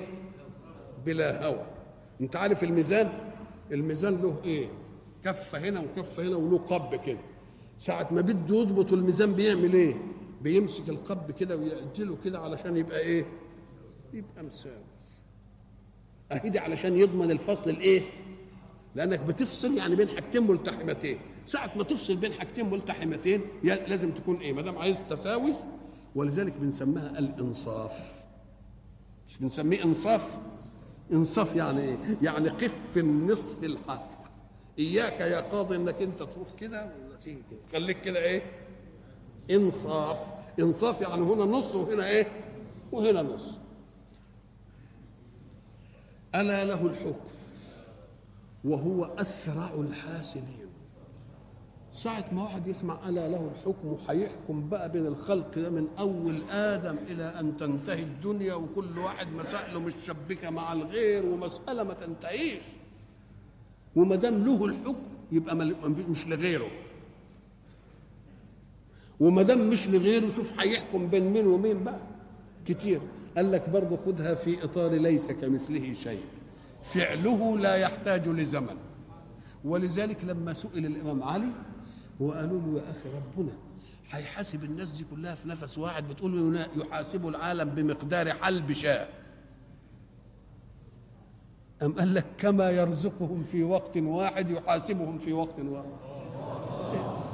بلا 1.06 1.46
هوى. 1.46 1.66
أنت 2.20 2.36
عارف 2.36 2.64
الميزان؟ 2.64 3.12
الميزان 3.72 4.22
له 4.22 4.36
إيه؟ 4.44 4.68
كفة 5.24 5.58
هنا 5.58 5.80
وكفة 5.80 6.22
هنا 6.22 6.36
وله 6.36 6.58
قب 6.58 6.94
كده. 7.06 7.18
ساعة 7.78 8.08
ما 8.10 8.20
بده 8.20 8.56
يظبط 8.56 8.92
الميزان 8.92 9.32
بيعمل 9.32 9.72
إيه؟ 9.74 9.94
بيمسك 10.42 10.88
القب 10.88 11.30
كده 11.30 11.56
ويعدله 11.56 12.16
كده 12.24 12.38
علشان 12.38 12.76
يبقى 12.76 13.00
إيه؟ 13.00 13.26
يبقى 14.12 14.42
مساوي. 14.44 14.84
اهدي 16.32 16.58
علشان 16.58 16.96
يضمن 16.96 17.30
الفصل 17.30 17.70
الإيه؟ 17.70 18.02
لأنك 18.94 19.20
بتفصل 19.20 19.76
يعني 19.76 19.96
بين 19.96 20.08
حاجتين 20.08 20.46
ملتحمتين. 20.46 21.18
ساعة 21.46 21.70
ما 21.76 21.82
تفصل 21.84 22.16
بين 22.16 22.32
حاجتين 22.32 22.70
ملتحمتين 22.70 23.40
لازم 23.64 24.10
تكون 24.12 24.36
إيه؟ 24.36 24.52
ما 24.52 24.62
دام 24.62 24.78
عايز 24.78 25.02
تساوي 25.10 25.52
ولذلك 26.14 26.52
بنسميها 26.52 27.18
الإنصاف. 27.18 28.22
مش 29.28 29.38
بنسميه 29.38 29.84
إنصاف؟ 29.84 30.38
إنصاف 31.12 31.56
يعني 31.56 31.80
إيه؟ 31.80 31.96
يعني 32.22 32.48
قف 32.48 32.96
النصف 32.96 33.64
الحق. 33.64 34.12
إياك 34.78 35.20
يا 35.20 35.40
قاضي 35.40 35.76
إنك 35.76 36.02
أنت 36.02 36.18
تروح 36.18 36.48
كده 36.58 36.84
ولا 36.84 37.16
تيجي 37.16 37.42
كده. 37.50 37.60
خليك 37.72 38.00
كده 38.00 38.18
إيه؟ 38.18 38.42
إنصاف. 39.50 40.18
إنصاف 40.60 41.00
يعني 41.00 41.22
هنا 41.22 41.44
نص 41.44 41.74
وهنا 41.74 42.06
إيه؟ 42.08 42.26
وهنا 42.92 43.22
نص. 43.22 43.58
ألا 46.34 46.64
له 46.64 46.86
الحكم 46.86 47.28
وهو 48.64 49.04
أسرع 49.04 49.70
الحاسدين. 49.74 50.61
ساعة 51.92 52.24
ما 52.32 52.42
واحد 52.42 52.66
يسمع 52.66 53.08
ألا 53.08 53.28
له 53.28 53.50
الحكم 53.54 53.96
هيحكم 54.08 54.68
بقى 54.68 54.92
بين 54.92 55.06
الخلق 55.06 55.58
ده 55.58 55.70
من 55.70 55.88
أول 55.98 56.42
آدم 56.50 56.96
إلى 56.98 57.24
أن 57.24 57.56
تنتهي 57.56 58.02
الدنيا 58.02 58.54
وكل 58.54 58.98
واحد 58.98 59.32
مسائله 59.32 59.80
متشبكة 59.80 60.50
مع 60.50 60.72
الغير 60.72 61.26
ومسألة 61.26 61.84
ما 61.84 61.94
تنتهيش. 61.94 62.62
وما 63.96 64.16
دام 64.16 64.44
له 64.44 64.64
الحكم 64.64 65.06
يبقى 65.32 65.56
مش 66.10 66.26
لغيره. 66.26 66.70
وما 69.20 69.42
دام 69.42 69.68
مش 69.70 69.88
لغيره 69.88 70.28
شوف 70.30 70.60
هيحكم 70.60 71.08
بين 71.08 71.32
مين 71.32 71.46
ومين 71.46 71.84
بقى. 71.84 72.00
كتير. 72.66 73.00
قال 73.36 73.52
لك 73.52 73.68
برضه 73.70 73.96
خدها 73.96 74.34
في 74.34 74.64
إطار 74.64 74.90
ليس 74.92 75.30
كمثله 75.30 75.92
شيء. 75.92 76.22
فعله 76.82 77.58
لا 77.58 77.76
يحتاج 77.76 78.28
لزمن. 78.28 78.76
ولذلك 79.64 80.24
لما 80.24 80.52
سئل 80.52 80.86
الإمام 80.86 81.22
علي 81.22 81.52
وقالوا 82.22 82.60
له 82.60 82.78
يا 82.78 82.90
أخي 82.90 83.08
ربنا. 83.16 83.52
هيحاسب 84.10 84.64
الناس 84.64 84.90
دي 84.90 85.04
كلها 85.10 85.34
في 85.34 85.48
نفس 85.48 85.78
واحد 85.78 86.08
بتقول 86.08 86.58
يحاسب 86.76 87.28
العالم 87.28 87.68
بمقدار 87.70 88.32
حلب 88.32 88.72
شاة 88.72 89.08
أم 91.82 91.92
قال 91.92 92.14
لك 92.14 92.24
كما 92.38 92.70
يرزقهم 92.70 93.44
في 93.44 93.62
وقت 93.62 93.96
واحد 93.96 94.50
يحاسبهم 94.50 95.18
في 95.18 95.32
وقت 95.32 95.58
واحد. 95.60 95.90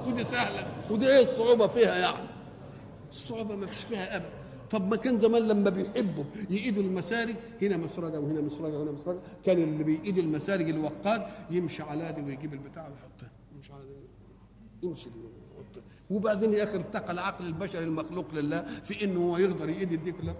ودي 0.06 0.24
سهلة 0.24 0.66
ودي 0.90 1.06
إيه 1.08 1.22
الصعوبة 1.22 1.66
فيها 1.66 1.96
يعني؟ 1.96 2.28
الصعوبة 3.10 3.56
ما 3.56 3.66
فيش 3.66 3.84
فيها 3.84 4.16
أبدا 4.16 4.28
طب 4.70 4.90
ما 4.90 4.96
كان 4.96 5.18
زمان 5.18 5.48
لما 5.48 5.70
بيحبوا 5.70 6.24
يقيدوا 6.50 6.82
المسارج 6.82 7.34
هنا 7.62 7.76
مسرجه 7.76 8.20
وهنا 8.20 8.40
مسرجه 8.40 8.78
وهنا 8.78 8.92
مسرجه 8.92 9.18
كان 9.46 9.62
اللي 9.62 9.84
بيقيد 9.84 10.18
المسارج 10.18 10.68
الوقاد 10.68 11.22
يمشي 11.50 11.82
على 11.82 12.12
دي 12.12 12.22
ويجيب 12.22 12.54
البتاع 12.54 12.88
ويحطها. 12.88 13.30
ويحطها 14.82 15.82
وبعدين 16.10 16.52
يا 16.52 16.64
أخي 16.64 16.74
ارتقى 16.76 17.12
العقل 17.12 17.46
البشري 17.46 17.84
المخلوق 17.84 18.34
لله 18.34 18.62
في 18.84 19.04
إنه 19.04 19.20
هو 19.20 19.36
يقدر 19.38 19.68
يقيد 19.68 20.04
دي 20.04 20.12
كلها 20.12 20.34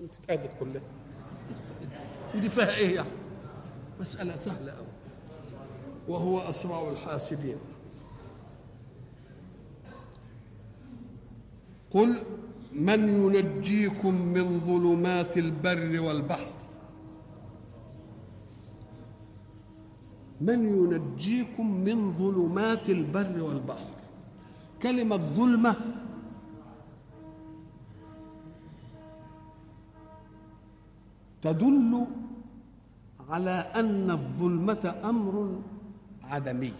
اتقادت 0.00 0.50
كلها 0.60 0.82
ودي 2.34 2.48
فيها 2.48 2.76
إيه 2.76 2.94
يعني؟ 2.94 3.08
مسألة 4.00 4.36
سهلة 4.36 4.72
أوي. 4.72 4.86
وهو 6.08 6.38
أسرع 6.38 6.88
الحاسبين. 6.90 7.56
قل 11.90 12.22
من 12.72 13.34
ينجيكم 13.34 14.14
من 14.14 14.60
ظلمات 14.60 15.38
البر 15.38 16.00
والبحر؟ 16.00 16.52
من 20.48 20.60
ينجيكم 20.78 21.66
من 21.86 22.12
ظلمات 22.12 22.90
البر 22.90 23.42
والبحر. 23.42 23.92
كلمة 24.82 25.16
ظلمة 25.16 25.76
تدل 31.42 32.06
على 33.28 33.50
أن 33.50 34.10
الظلمة 34.10 34.94
أمر 35.04 35.34
عدمي. 36.22 36.72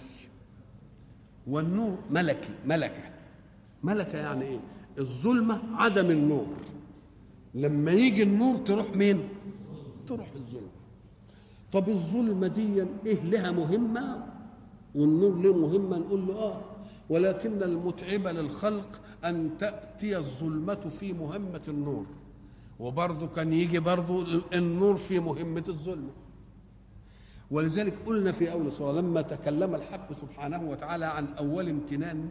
والنور 1.46 1.98
ملكي 2.10 2.54
ملكة. 2.66 3.04
ملكة 3.82 4.18
يعني 4.18 4.42
إيه؟ 4.44 4.60
الظلمة 4.98 5.60
عدم 5.74 6.10
النور. 6.10 6.46
لما 7.54 7.90
يجي 7.90 8.22
النور 8.22 8.56
تروح 8.56 8.96
مين؟ 8.96 9.18
تروح 10.08 10.28
الظلمة. 10.36 10.71
طب 11.72 11.88
الظلمة 11.88 12.46
دي 12.46 12.84
إيه 13.06 13.20
لها 13.24 13.50
مهمة؟ 13.50 14.26
والنور 14.94 15.34
له 15.42 15.56
مهمة؟ 15.58 15.98
نقول 15.98 16.26
له 16.26 16.34
آه. 16.34 16.60
ولكن 17.10 17.62
المتعب 17.62 18.26
للخلق 18.26 19.00
أن 19.24 19.50
تأتي 19.58 20.16
الظلمة 20.16 20.74
في 20.74 21.12
مهمة 21.12 21.62
النور. 21.68 22.06
وبرضه 22.80 23.26
كان 23.26 23.52
يجي 23.52 23.78
برضه 23.80 24.42
النور 24.54 24.96
في 24.96 25.20
مهمة 25.20 25.64
الظلمة. 25.68 26.10
ولذلك 27.50 27.94
قلنا 28.06 28.32
في 28.32 28.52
أول 28.52 28.72
سورة 28.72 28.92
لما 29.00 29.22
تكلم 29.22 29.74
الحق 29.74 30.12
سبحانه 30.12 30.70
وتعالى 30.70 31.04
عن 31.04 31.26
أول 31.34 31.68
امتنان 31.68 32.28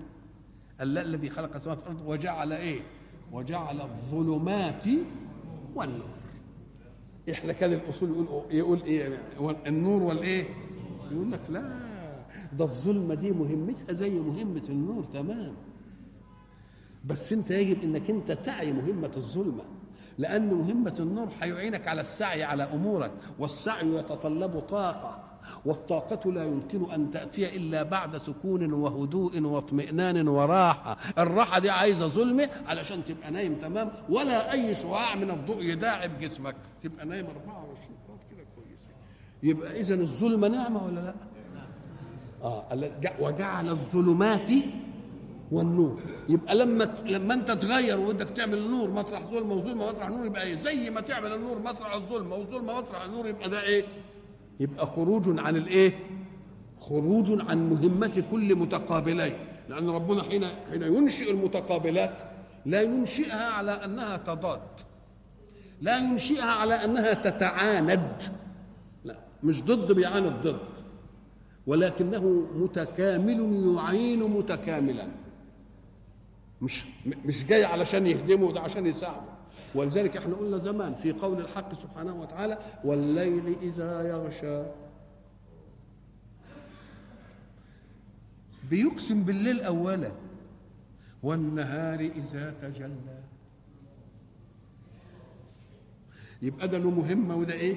الله 0.81 1.01
الذي 1.01 1.29
خلق 1.29 1.55
السماوات 1.55 1.79
والأرض 1.87 2.07
وجعل 2.09 2.53
إيه؟ 2.53 2.79
وجعل 3.31 3.81
الظلمات 3.81 4.85
والنور. 5.75 6.20
إحنا 7.31 7.53
كان 7.53 7.73
الاصول 7.73 8.09
يقول 8.09 8.43
يقول 8.51 8.81
إيه 8.83 9.19
النور 9.67 10.03
والايه 10.03 10.45
يقول 11.11 11.31
لك 11.31 11.41
لا. 11.49 11.79
ده 12.53 12.63
الظلمة 12.63 13.13
دي 13.15 13.31
مهمتها 13.31 13.93
زي 13.93 14.19
مهمة 14.19 14.63
النور 14.69 15.03
تمام. 15.03 15.53
بس 17.05 17.33
أنت 17.33 17.51
يجب 17.51 17.83
إنك 17.83 18.09
أنت 18.09 18.31
تعي 18.31 18.73
مهمة 18.73 19.11
الظلمة 19.17 19.63
لأن 20.17 20.53
مهمة 20.53 20.95
النور 20.99 21.27
هيعينك 21.41 21.87
على 21.87 22.01
السعي 22.01 22.43
على 22.43 22.63
أمورك 22.63 23.11
والسعي 23.39 23.87
يتطلب 23.95 24.59
طاقة. 24.59 25.30
والطاقة 25.65 26.31
لا 26.31 26.45
يمكن 26.45 26.91
أن 26.91 27.11
تأتي 27.11 27.55
إلا 27.55 27.83
بعد 27.83 28.17
سكون 28.17 28.73
وهدوء 28.73 29.41
واطمئنان 29.41 30.27
وراحة. 30.27 30.97
الراحة 31.17 31.59
دي 31.59 31.69
عايزة 31.69 32.07
ظلمة 32.07 32.49
علشان 32.67 33.05
تبقى 33.05 33.31
نايم 33.31 33.55
تمام؟ 33.55 33.91
ولا 34.09 34.51
أي 34.53 34.75
شعاع 34.75 35.15
من 35.15 35.31
الضوء 35.31 35.63
يداعب 35.63 36.19
جسمك. 36.19 36.55
تبقى 36.83 37.05
نايم 37.05 37.25
24 37.25 37.75
ساعة 38.07 38.19
كده 38.31 38.45
كويسة 38.55 38.89
يبقى 39.43 39.79
إذا 39.79 39.95
الظلمة 39.95 40.47
نعمة 40.47 40.85
ولا 40.85 40.99
لأ؟ 40.99 41.13
آه 42.43 42.65
وجعل 43.19 43.69
الظلمات 43.69 44.49
والنور. 45.51 45.99
يبقى 46.29 46.55
لما 46.55 46.95
لما 47.05 47.33
أنت 47.33 47.51
تغير 47.51 47.99
وبدك 47.99 48.29
تعمل 48.29 48.57
النور 48.57 48.89
مطرح 48.89 49.21
ظلمه 49.25 49.53
وظلمه 49.53 49.87
مطرح 49.87 50.09
نور 50.09 50.25
يبقى 50.25 50.43
إيه؟ 50.43 50.55
زي 50.55 50.89
ما 50.89 51.01
تعمل 51.01 51.33
النور 51.33 51.59
مطرح 51.59 51.93
الظلمه 51.95 52.35
والظلمه 52.35 52.77
مطرح 52.77 53.01
النور 53.03 53.27
يبقى 53.27 53.49
ده 53.49 53.61
إيه؟ 53.63 53.85
يبقى 54.61 54.85
خروج 54.85 55.39
عن 55.39 55.55
الايه؟ 55.55 55.99
خروج 56.79 57.49
عن 57.49 57.69
مهمة 57.69 58.23
كل 58.31 58.55
متقابلين. 58.55 59.33
لأن 59.69 59.89
ربنا 59.89 60.23
حين 60.23 60.45
حين 60.71 60.81
ينشئ 60.81 61.31
المتقابلات 61.31 62.21
لا 62.65 62.81
ينشئها 62.81 63.49
على 63.51 63.71
أنها 63.71 64.17
تضاد. 64.17 64.61
لا 65.81 65.97
ينشئها 65.97 66.51
على 66.51 66.73
أنها 66.73 67.13
تتعاند. 67.13 68.21
لا 69.05 69.17
مش 69.43 69.63
ضد 69.63 69.91
بيعاند 69.91 70.47
ضد. 70.47 70.59
ولكنه 71.67 72.47
متكامل 72.55 73.39
يعين 73.77 74.19
متكاملا. 74.19 75.07
مش 76.61 76.85
مش 77.25 77.45
جاي 77.45 77.63
علشان 77.63 78.07
يهدمه 78.07 78.53
ده 78.53 78.59
عشان 78.59 78.85
يساعده. 78.85 79.31
ولذلك 79.75 80.17
إحنا 80.17 80.35
قلنا 80.35 80.57
زمان 80.57 80.95
في 80.95 81.11
قول 81.11 81.41
الحق 81.41 81.73
سبحانه 81.81 82.21
وتعالى 82.21 82.57
والليل 82.83 83.55
إذا 83.61 84.01
يغشى. 84.09 84.63
بيقسم 88.69 89.23
بالليل 89.23 89.61
اولا 89.61 90.11
والنهار 91.23 91.99
إذا 91.99 92.51
تجلى. 92.61 93.21
يبقى 96.41 96.67
ده 96.67 96.77
له 96.77 96.89
مهمة 96.89 97.35
وده 97.35 97.53
إيه؟ 97.53 97.75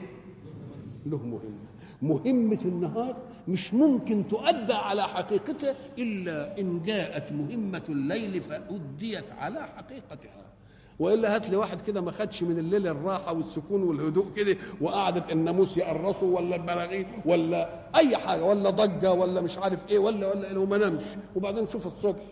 له 1.07 1.19
مهمة. 1.19 1.65
مهمة 2.03 2.61
النهار 2.65 3.17
مش 3.49 3.75
ممكن 3.75 4.29
تؤدى 4.29 4.73
على 4.73 5.03
حقيقتها 5.03 5.77
إلا 5.99 6.61
إن 6.61 6.83
جاءت 6.83 7.33
مهمة 7.33 7.83
الليل 7.89 8.43
فأديت 8.43 9.31
على 9.31 9.63
حقيقتها. 9.67 10.54
وإلا 10.99 11.35
هات 11.35 11.51
لي 11.51 11.57
واحد 11.57 11.81
كده 11.81 12.01
ما 12.01 12.11
خدش 12.13 12.43
من 12.43 12.59
الليل 12.59 12.87
الراحة 12.87 13.33
والسكون 13.35 13.83
والهدوء 13.83 14.27
كده 14.37 14.57
وقعدت 14.81 15.31
الناموس 15.31 15.77
يقرصه 15.77 16.27
ولا 16.27 16.57
البراغيث 16.57 17.07
ولا 17.27 17.81
أي 17.97 18.17
حاجة 18.17 18.45
ولا 18.45 18.71
ضجة 18.71 19.13
ولا 19.13 19.41
مش 19.41 19.59
عارف 19.59 19.89
إيه 19.91 19.99
ولا 19.99 20.35
ولا 20.35 20.51
إيه 20.51 20.59
وما 20.59 20.79
نامش. 20.79 21.03
وبعدين 21.37 21.69
شوف 21.69 21.87
الصبح 21.87 22.23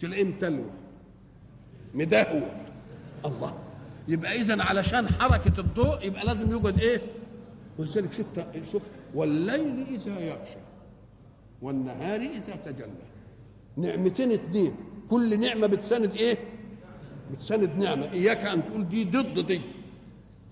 تلاقيه 0.00 0.24
متلوى 0.24 0.64
مدهور 1.94 2.50
الله. 3.24 3.54
يبقى 4.08 4.32
اذا 4.40 4.62
علشان 4.62 5.08
حركة 5.08 5.60
الضوء 5.60 6.06
يبقى 6.06 6.26
لازم 6.26 6.50
يوجد 6.50 6.78
إيه؟ 6.78 7.00
ولذلك 7.78 8.12
شوف 8.12 8.26
شوف 8.72 8.82
والليل 9.14 9.84
إذا 9.90 10.20
يغشى 10.20 10.56
والنهار 11.62 12.20
إذا 12.20 12.56
تجلى. 12.56 12.90
نعمتين 13.76 14.32
اتنين. 14.32 14.74
كل 15.10 15.40
نعمة 15.40 15.66
بتساند 15.66 16.14
إيه؟ 16.14 16.38
بتساند 17.30 17.76
نعمة. 17.76 18.12
إياك 18.12 18.38
أن 18.38 18.64
تقول 18.64 18.88
دي 18.88 19.04
ضد 19.04 19.46
دي. 19.46 19.60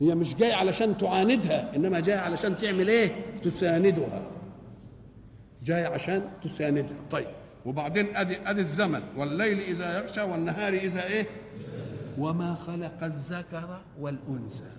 هي 0.00 0.14
مش 0.14 0.34
جاية 0.34 0.54
علشان 0.54 0.98
تعاندها 0.98 1.76
إنما 1.76 2.00
جاية 2.00 2.18
علشان 2.18 2.56
تعمل 2.56 2.88
إيه؟ 2.88 3.10
تساندها. 3.44 4.22
جاية 5.62 5.86
عشان 5.86 6.30
تساندها. 6.42 6.96
طيب 7.10 7.26
وبعدين 7.66 8.16
أدي 8.16 8.38
أدي 8.46 8.60
الزمن. 8.60 9.02
والليل 9.16 9.60
إذا 9.60 9.98
يغشى 9.98 10.20
والنهار 10.20 10.72
إذا 10.72 11.06
إيه؟ 11.06 11.26
وما 12.18 12.54
خلق 12.54 13.04
الذكر 13.04 13.80
والأنثى. 14.00 14.70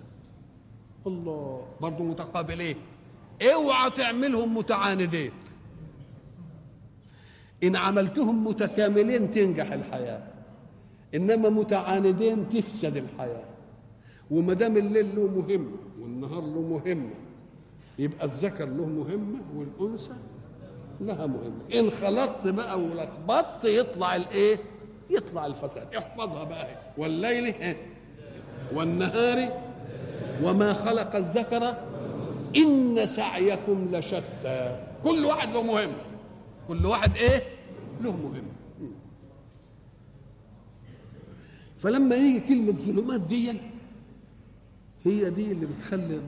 الله 1.06 1.66
برضه 1.80 2.04
متقابلين 2.04 2.76
اوعى 3.52 3.90
تعملهم 3.90 4.56
متعاندين. 4.56 5.30
إن 7.64 7.76
عملتهم 7.76 8.46
متكاملين 8.46 9.30
تنجح 9.30 9.72
الحياة. 9.72 10.22
إنما 11.14 11.48
متعاندين 11.48 12.48
تفسد 12.48 12.96
الحياة. 12.96 13.44
وما 14.30 14.54
دام 14.54 14.76
الليل 14.76 15.16
له 15.16 15.26
مهمه 15.26 15.76
والنهار 16.02 16.42
له 16.42 16.60
مهمه 16.60 17.14
يبقى 17.98 18.24
الذكر 18.24 18.64
له 18.64 18.86
مهمة 18.86 19.40
والأنثى 19.56 20.14
لها 21.00 21.26
مهمة. 21.26 21.74
إن 21.74 21.90
خلطت 21.90 22.46
بقى 22.46 22.80
ولخبطت 22.80 23.64
يطلع 23.64 24.16
الإيه؟ 24.16 24.56
يطلع 25.10 25.46
الفساد. 25.46 25.94
احفظها 25.94 26.44
بقى 26.44 26.78
والليل 26.98 27.54
والنهار 28.74 29.52
وما 30.42 30.72
خلق 30.72 31.16
الذكر 31.16 31.74
إن 32.56 33.06
سعيكم 33.06 33.88
لشتى. 33.92 34.86
كل 35.04 35.24
واحد 35.24 35.52
له 35.52 35.62
مهمه 35.62 35.92
كل 36.68 36.86
واحد 36.86 37.16
إيه؟ 37.16 37.42
له 38.00 38.16
مهمه 38.16 38.59
فلما 41.80 42.14
يجي 42.16 42.40
كلمة 42.40 42.72
ظلمات 42.72 43.20
دي 43.20 43.54
هي 45.04 45.30
دي 45.30 45.52
اللي 45.52 45.66
بتخلي 45.66 46.20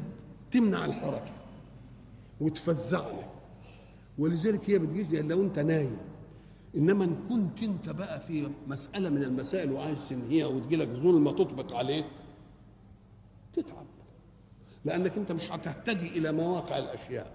تمنع 0.51 0.85
الحركة 0.85 1.33
وتفزعنا 2.41 3.29
ولذلك 4.19 4.71
هي 4.71 4.79
بتجيش 4.79 5.07
لو 5.11 5.43
انت 5.43 5.59
نايم. 5.59 5.97
إنما 6.77 7.05
إن 7.05 7.17
كنت 7.29 7.63
أنت 7.63 7.89
بقى 7.89 8.21
في 8.21 8.49
مسألة 8.69 9.11
من 9.11 9.23
المسائل 9.23 9.73
وعايز 9.73 9.99
تنهيها 10.09 10.47
وتجيلك 10.47 10.89
ظلمة 10.89 11.33
تطبق 11.33 11.75
عليك 11.75 12.07
تتعب. 13.53 13.87
لأنك 14.85 15.17
أنت 15.17 15.33
مش 15.33 15.53
هتهتدي 15.53 16.09
إلى 16.09 16.33
مواقع 16.33 16.79
الأشياء. 16.79 17.33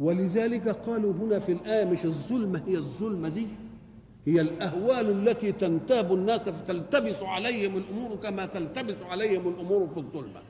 ولذلك 0.00 0.68
قالوا 0.68 1.12
هنا 1.12 1.38
في 1.38 1.52
الايه 1.52 1.84
مش 1.90 2.04
الظلمة 2.04 2.62
هي 2.66 2.76
الظلمة 2.76 3.28
دي. 3.28 3.46
هي 4.26 4.40
الأهوال 4.40 5.10
التي 5.28 5.52
تنتاب 5.52 6.12
الناس 6.14 6.48
فتلتبس 6.48 7.22
عليهم 7.22 7.76
الأمور 7.76 8.16
كما 8.16 8.46
تلتبس 8.46 9.02
عليهم 9.02 9.48
الأمور 9.48 9.88
في 9.88 9.96
الظلمة. 9.96 10.42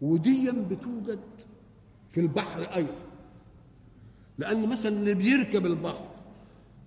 وديا 0.00 0.66
بتوجد 0.70 1.18
في 2.10 2.20
البحر 2.20 2.62
أيضا. 2.62 3.04
لأن 4.38 4.68
مثلا 4.68 4.92
اللي 4.96 5.14
بيركب 5.14 5.66
البحر 5.66 6.04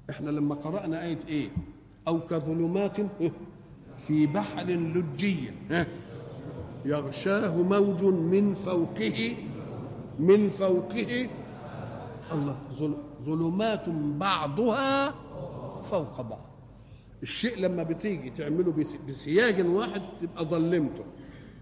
إحنا 0.09 0.29
لما 0.29 0.55
قرأنا 0.55 1.03
آية 1.03 1.19
إيه؟ 1.27 1.49
أو 2.07 2.19
كظلمات 2.19 2.97
في 4.07 4.27
بحر 4.27 4.63
لجي 4.65 5.51
يغشاه 6.85 7.55
موج 7.61 8.03
من 8.03 8.55
فوقه 8.55 9.35
من 10.19 10.49
فوقه. 10.49 11.27
الله 12.31 12.57
ظلمات 13.23 13.89
بعضها 14.19 15.26
فوق 15.87 16.21
بعض. 16.21 16.45
الشيء 17.23 17.57
لما 17.59 17.83
بتيجي 17.83 18.29
تعمله 18.29 18.71
بسياج 19.07 19.65
واحد 19.65 20.01
تبقى 20.21 20.45
ظلمته. 20.45 21.05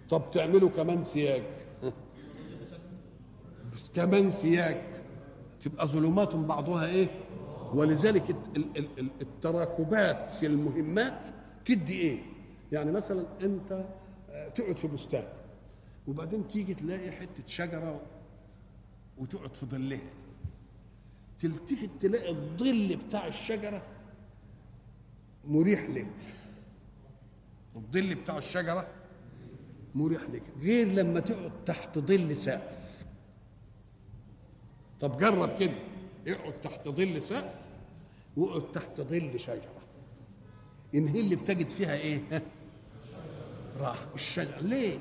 طب 0.10 0.32
تعمله 0.32 0.70
كمان 0.70 1.02
سياج 1.04 1.44
بس 3.74 3.92
كمان 3.96 4.30
سياج 4.30 4.82
تبقى 5.64 5.88
ظلمات 5.88 6.36
بعضها 6.36 6.86
إيه؟ 6.86 7.08
ولذلك 7.74 8.36
التراكبات 9.22 10.32
في 10.32 10.46
المهمات 10.46 11.28
تدي 11.66 11.94
إيه؟ 12.00 12.20
يعني 12.72 12.92
مثلا 12.92 13.26
أنت 13.42 13.86
تقعد 14.56 14.78
في 14.78 14.88
بستان 14.88 15.28
وبعدين 16.08 16.48
تيجي 16.48 16.74
تلاقي 16.74 17.12
حتة 17.12 17.44
شجرة 17.48 18.02
وتقعد 19.18 19.56
في 19.56 19.66
ظلها. 19.66 20.00
تلتفت 21.40 21.90
تلاقي 22.00 22.30
الظل 22.32 22.96
بتاع 23.08 23.28
الشجرة 23.28 23.82
مريح 25.48 25.90
لك. 25.90 26.08
الظل 27.76 28.16
بتاع 28.16 28.38
الشجرة؟ 28.38 28.88
مريح 29.96 30.22
لك. 30.22 30.44
غير 30.62 30.88
لما 30.88 31.20
تقعد 31.20 31.52
تحت 31.66 32.00
ظل 32.00 32.38
سقف. 32.38 33.06
طب 35.02 35.18
جرب 35.18 35.58
كده. 35.60 35.74
اقعد 36.28 36.62
تحت 36.62 36.88
ظل 36.88 37.22
سقف 37.22 37.60
واقعد 38.38 38.72
تحت 38.72 39.02
ظل 39.02 39.40
شجرة. 39.40 39.82
ان 40.96 41.08
هي 41.08 41.20
اللي 41.20 41.36
بتجد 41.36 41.68
فيها 41.70 41.94
إيه؟ 41.94 42.44
راح 43.80 44.06
الشجرة. 44.16 44.60
ليه؟ 44.60 45.00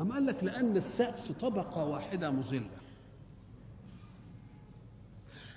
أم 0.00 0.12
قال 0.12 0.26
لك 0.26 0.44
لأن 0.44 0.76
السقف 0.76 1.32
طبقة 1.32 1.84
واحدة 1.84 2.30
مظلة. 2.30 2.78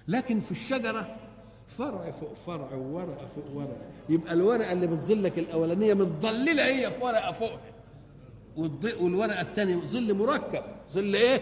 لكن 0.08 0.40
في 0.40 0.52
الشجرة 0.52 1.18
فرع 1.78 2.12
فوق 2.12 2.34
فرع 2.46 2.76
وورقة 2.76 3.28
فوق 3.36 3.46
ورقة 3.56 3.82
يبقى 4.10 4.34
الورقة 4.34 4.72
اللي 4.72 4.88
بتظلك 4.88 5.40
الأولانية 5.40 5.94
متظللة 5.94 6.66
هي 6.66 6.92
في 6.92 7.04
ورقة 7.04 7.32
فوقها 7.32 7.60
والورقة 9.02 9.42
الثانية 9.42 9.76
ظل 9.76 10.14
مركب. 10.14 10.64
ظل 10.92 11.16
إيه؟ 11.16 11.42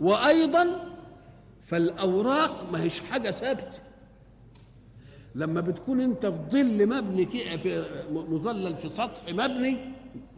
وأيضا 0.00 0.66
فالأوراق 1.62 2.72
ما 2.72 2.82
هيش 2.82 3.00
حاجة 3.00 3.30
ثابتة. 3.30 3.78
لما 5.34 5.60
بتكون 5.60 6.00
أنت 6.00 6.26
في 6.26 6.38
ظل 6.50 6.86
مبني 6.86 7.26
في 7.58 7.84
مظلل 8.10 8.76
في 8.76 8.88
سطح 8.88 9.22
مبني 9.28 9.76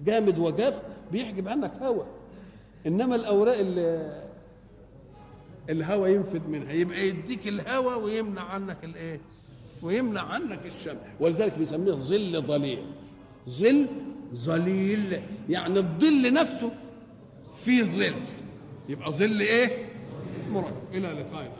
جامد 0.04 0.38
وجاف 0.38 0.82
بيحجب 1.12 1.48
عنك 1.48 1.82
هواء 1.82 2.06
إنما 2.86 3.14
الأوراق 3.16 3.58
اللي 3.58 4.23
الهواء 5.70 6.10
ينفد 6.10 6.48
منها 6.48 6.72
يبقى 6.72 7.08
يديك 7.08 7.48
الهواء 7.48 8.00
ويمنع 8.00 8.42
عنك 8.42 8.84
الايه؟ 8.84 9.20
ويمنع 9.82 10.22
عنك 10.22 10.66
الشمس. 10.66 10.96
ولذلك 11.20 11.58
بيسميه 11.58 11.92
ظل 11.92 12.42
ظليل. 12.42 12.84
ظل 13.48 13.86
ظليل. 14.34 15.20
يعني 15.48 15.78
الظل 15.78 16.32
نفسه 16.32 16.72
في 17.64 17.82
ظل. 17.82 18.14
يبقى 18.88 19.12
ظل 19.12 19.40
إيه؟ 19.40 19.88
مركب. 20.50 20.74
إلى 20.92 21.08
لقاء 21.08 21.52